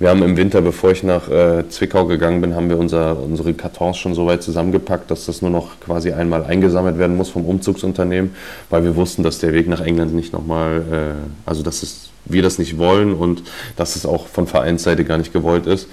[0.00, 3.54] Wir haben im Winter, bevor ich nach äh, Zwickau gegangen bin, haben wir unser, unsere
[3.54, 7.44] Kartons schon so weit zusammengepackt, dass das nur noch quasi einmal eingesammelt werden muss vom
[7.44, 8.34] Umzugsunternehmen,
[8.68, 12.42] weil wir wussten, dass der Weg nach England nicht nochmal, äh, also dass es wir
[12.42, 13.42] das nicht wollen und
[13.76, 15.88] dass es auch von Vereinsseite gar nicht gewollt ist.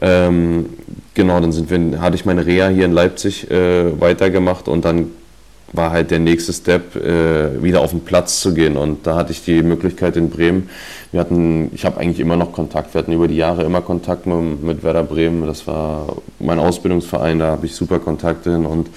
[0.00, 0.66] Ähm,
[1.14, 5.10] genau, dann sind wir, hatte ich meine Reha hier in Leipzig äh, weitergemacht und dann
[5.72, 8.76] war halt der nächste Step, äh, wieder auf den Platz zu gehen.
[8.76, 10.70] Und da hatte ich die Möglichkeit in Bremen.
[11.12, 12.94] Wir hatten, ich habe eigentlich immer noch Kontakt.
[12.94, 15.46] Wir hatten über die Jahre immer Kontakt mit, mit Werder Bremen.
[15.46, 18.64] Das war mein Ausbildungsverein, da habe ich super Kontakte hin.
[18.64, 18.88] Und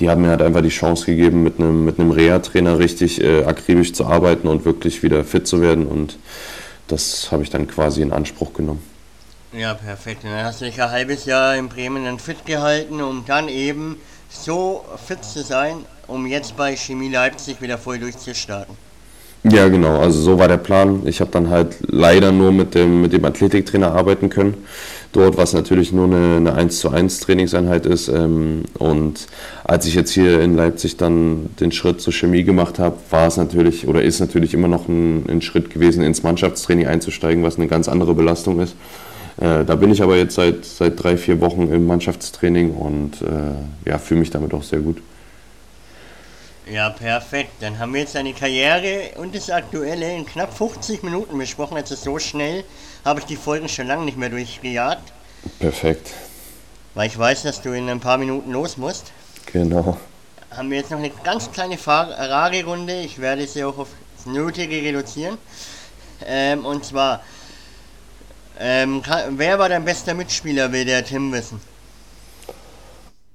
[0.00, 3.44] die haben mir halt einfach die Chance gegeben, mit einem, mit einem Reha-Trainer richtig äh,
[3.44, 5.86] akribisch zu arbeiten und wirklich wieder fit zu werden.
[5.86, 6.18] Und
[6.88, 8.82] das habe ich dann quasi in Anspruch genommen.
[9.52, 10.24] Ja, perfekt.
[10.24, 13.96] Dann hast du dich ein halbes Jahr in Bremen dann fit gehalten, um dann eben
[14.28, 18.74] so fit zu sein, um jetzt bei Chemie Leipzig wieder voll durchzustarten.
[19.44, 20.00] Ja, genau.
[20.00, 21.02] Also so war der Plan.
[21.06, 24.54] Ich habe dann halt leider nur mit dem, mit dem Athletiktrainer arbeiten können.
[25.12, 28.08] Dort, was natürlich nur eine, eine 1 zu 1 Trainingseinheit ist.
[28.08, 29.26] Ähm, und
[29.64, 33.36] als ich jetzt hier in Leipzig dann den Schritt zur Chemie gemacht habe, war es
[33.36, 37.68] natürlich oder ist natürlich immer noch ein, ein Schritt gewesen, ins Mannschaftstraining einzusteigen, was eine
[37.68, 38.74] ganz andere Belastung ist.
[39.40, 43.88] Äh, da bin ich aber jetzt seit, seit drei, vier Wochen im Mannschaftstraining und äh,
[43.88, 45.00] ja, fühle mich damit auch sehr gut.
[46.70, 47.52] Ja, perfekt.
[47.60, 51.76] Dann haben wir jetzt deine Karriere und das Aktuelle in knapp 50 Minuten besprochen.
[51.76, 52.64] Also so schnell
[53.04, 55.12] habe ich die Folgen schon lange nicht mehr durchgejagt.
[55.60, 56.12] Perfekt.
[56.94, 59.12] Weil ich weiß, dass du in ein paar Minuten los musst.
[59.52, 59.96] Genau.
[60.50, 63.00] Haben wir jetzt noch eine ganz kleine Fragerunde.
[63.00, 65.38] Ich werde sie auch auf das Nötige reduzieren.
[66.26, 67.22] Ähm, und zwar,
[68.58, 71.60] ähm, wer war dein bester Mitspieler, will der Tim wissen?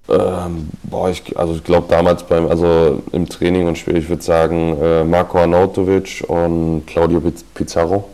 [0.10, 4.22] Ähm, boah, ich, also ich glaube damals beim, also im Training und Spiel, ich würde
[4.22, 7.22] sagen äh, Marco Arnautovic und Claudio
[7.54, 8.10] Pizarro.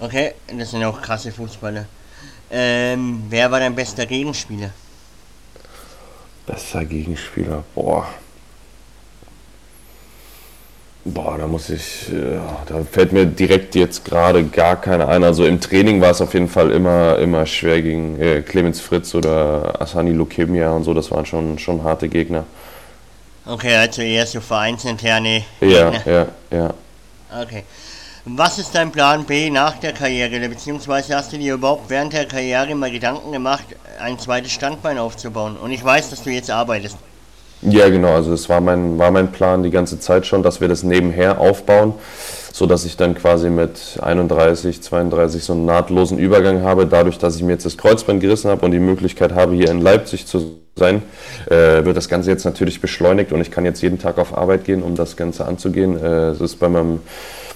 [0.00, 1.84] Okay, das sind auch krasse Fußballer.
[2.50, 4.70] Ähm, wer war dein bester Gegenspieler?
[6.46, 8.08] Bester Gegenspieler, boah.
[11.04, 15.24] Boah, da muss ich, ja, da fällt mir direkt jetzt gerade gar keiner ein.
[15.24, 19.14] Also im Training war es auf jeden Fall immer, immer schwer gegen äh, Clemens Fritz
[19.14, 20.92] oder Asani Lukemia und so.
[20.92, 22.44] Das waren schon, schon harte Gegner.
[23.46, 26.02] Okay, also eher so vereinsinterne Gegner.
[26.04, 26.74] Ja, ja, ja.
[27.42, 27.64] Okay.
[28.24, 30.46] Was ist dein Plan B nach der Karriere?
[30.46, 33.64] Beziehungsweise hast du dir überhaupt während der Karriere mal Gedanken gemacht,
[33.98, 35.56] ein zweites Standbein aufzubauen?
[35.56, 36.98] Und ich weiß, dass du jetzt arbeitest.
[37.62, 38.14] Ja, genau.
[38.14, 41.40] Also es war mein, war mein Plan die ganze Zeit schon, dass wir das nebenher
[41.40, 41.94] aufbauen,
[42.58, 46.86] sodass ich dann quasi mit 31, 32 so einen nahtlosen Übergang habe.
[46.86, 49.80] Dadurch, dass ich mir jetzt das Kreuzband gerissen habe und die Möglichkeit habe, hier in
[49.80, 51.02] Leipzig zu sein,
[51.46, 54.64] äh, wird das Ganze jetzt natürlich beschleunigt und ich kann jetzt jeden Tag auf Arbeit
[54.64, 55.96] gehen, um das Ganze anzugehen.
[55.96, 57.00] Äh, es ist bei meinem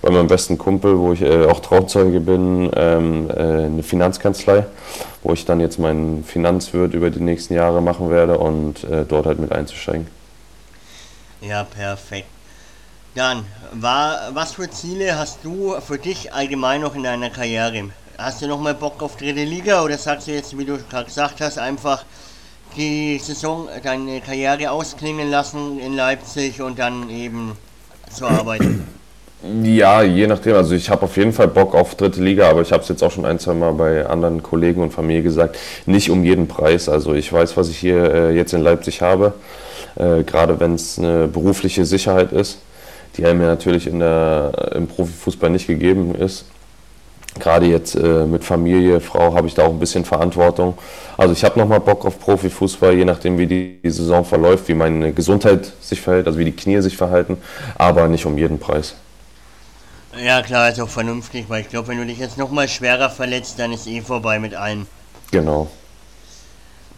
[0.02, 4.66] bei meinem besten Kumpel, wo ich äh, auch Trauzeuge bin, ähm, äh, eine Finanzkanzlei,
[5.22, 9.26] wo ich dann jetzt meinen Finanzwirt über die nächsten Jahre machen werde und äh, dort
[9.26, 10.08] halt mit einzusteigen.
[11.40, 12.26] Ja, perfekt.
[13.14, 13.44] Dann,
[13.74, 17.84] war, was für Ziele hast du für dich allgemein noch in deiner Karriere?
[18.18, 21.06] Hast du noch mal Bock auf dritte Liga oder sagst du jetzt, wie du gerade
[21.06, 22.04] gesagt hast, einfach
[22.76, 27.52] die Saison, deine Karriere ausklingen lassen in Leipzig und dann eben
[28.10, 28.62] zur Arbeit?
[29.62, 30.54] Ja, je nachdem.
[30.54, 33.02] Also ich habe auf jeden Fall Bock auf dritte Liga, aber ich habe es jetzt
[33.02, 36.88] auch schon ein, zwei Mal bei anderen Kollegen und Familie gesagt, nicht um jeden Preis.
[36.88, 39.34] Also ich weiß, was ich hier äh, jetzt in Leipzig habe,
[39.96, 42.58] äh, gerade wenn es eine berufliche Sicherheit ist,
[43.16, 46.46] die einem ja natürlich in der, im Profifußball nicht gegeben ist.
[47.38, 50.76] Gerade jetzt äh, mit Familie, Frau habe ich da auch ein bisschen Verantwortung.
[51.16, 54.74] Also ich habe nochmal Bock auf Profifußball, je nachdem wie die, die Saison verläuft, wie
[54.74, 57.38] meine Gesundheit sich verhält, also wie die Knie sich verhalten,
[57.76, 58.94] aber nicht um jeden Preis.
[60.22, 63.58] Ja, klar, ist auch vernünftig, weil ich glaube, wenn du dich jetzt nochmal schwerer verletzt,
[63.58, 64.86] dann ist eh vorbei mit allen.
[65.30, 65.68] Genau.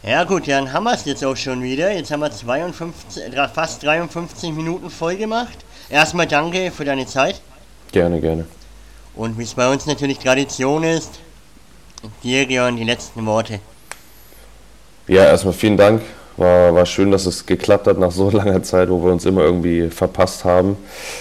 [0.03, 1.93] Ja, gut, dann haben wir es jetzt auch schon wieder.
[1.93, 3.23] Jetzt haben wir 52,
[3.55, 5.65] fast 53 Minuten voll gemacht.
[5.91, 7.41] Erstmal danke für deine Zeit.
[7.93, 8.47] Gerne, gerne.
[9.15, 11.21] Und wie es bei uns natürlich Tradition ist,
[12.23, 13.61] dir, Georg, die letzten Worte.
[15.07, 16.03] Ja, erstmal vielen Dank
[16.37, 19.43] war, war schön, dass es geklappt hat nach so langer Zeit, wo wir uns immer
[19.43, 20.77] irgendwie verpasst haben.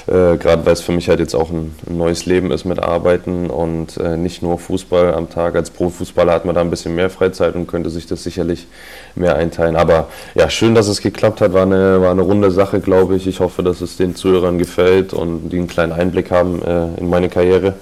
[0.08, 2.80] Äh, Gerade weil es für mich halt jetzt auch ein, ein, neues Leben ist mit
[2.80, 5.56] Arbeiten und äh, nicht nur Fußball am Tag.
[5.56, 8.68] Als Profifußballer hat man da ein bisschen mehr Freizeit und könnte sich das sicherlich
[9.16, 9.76] mehr einteilen.
[9.76, 11.54] Aber ja, schön, dass es geklappt hat.
[11.54, 13.28] War eine, war eine runde Sache, glaube ich.
[13.28, 17.10] Ich hoffe, dass es den Zuhörern gefällt und die einen kleinen Einblick haben äh, in
[17.10, 17.76] meine Karriere.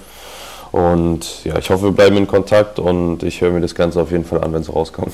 [0.71, 4.11] Und ja, ich hoffe, wir bleiben in Kontakt und ich höre mir das Ganze auf
[4.11, 5.13] jeden Fall an, wenn es rauskommt.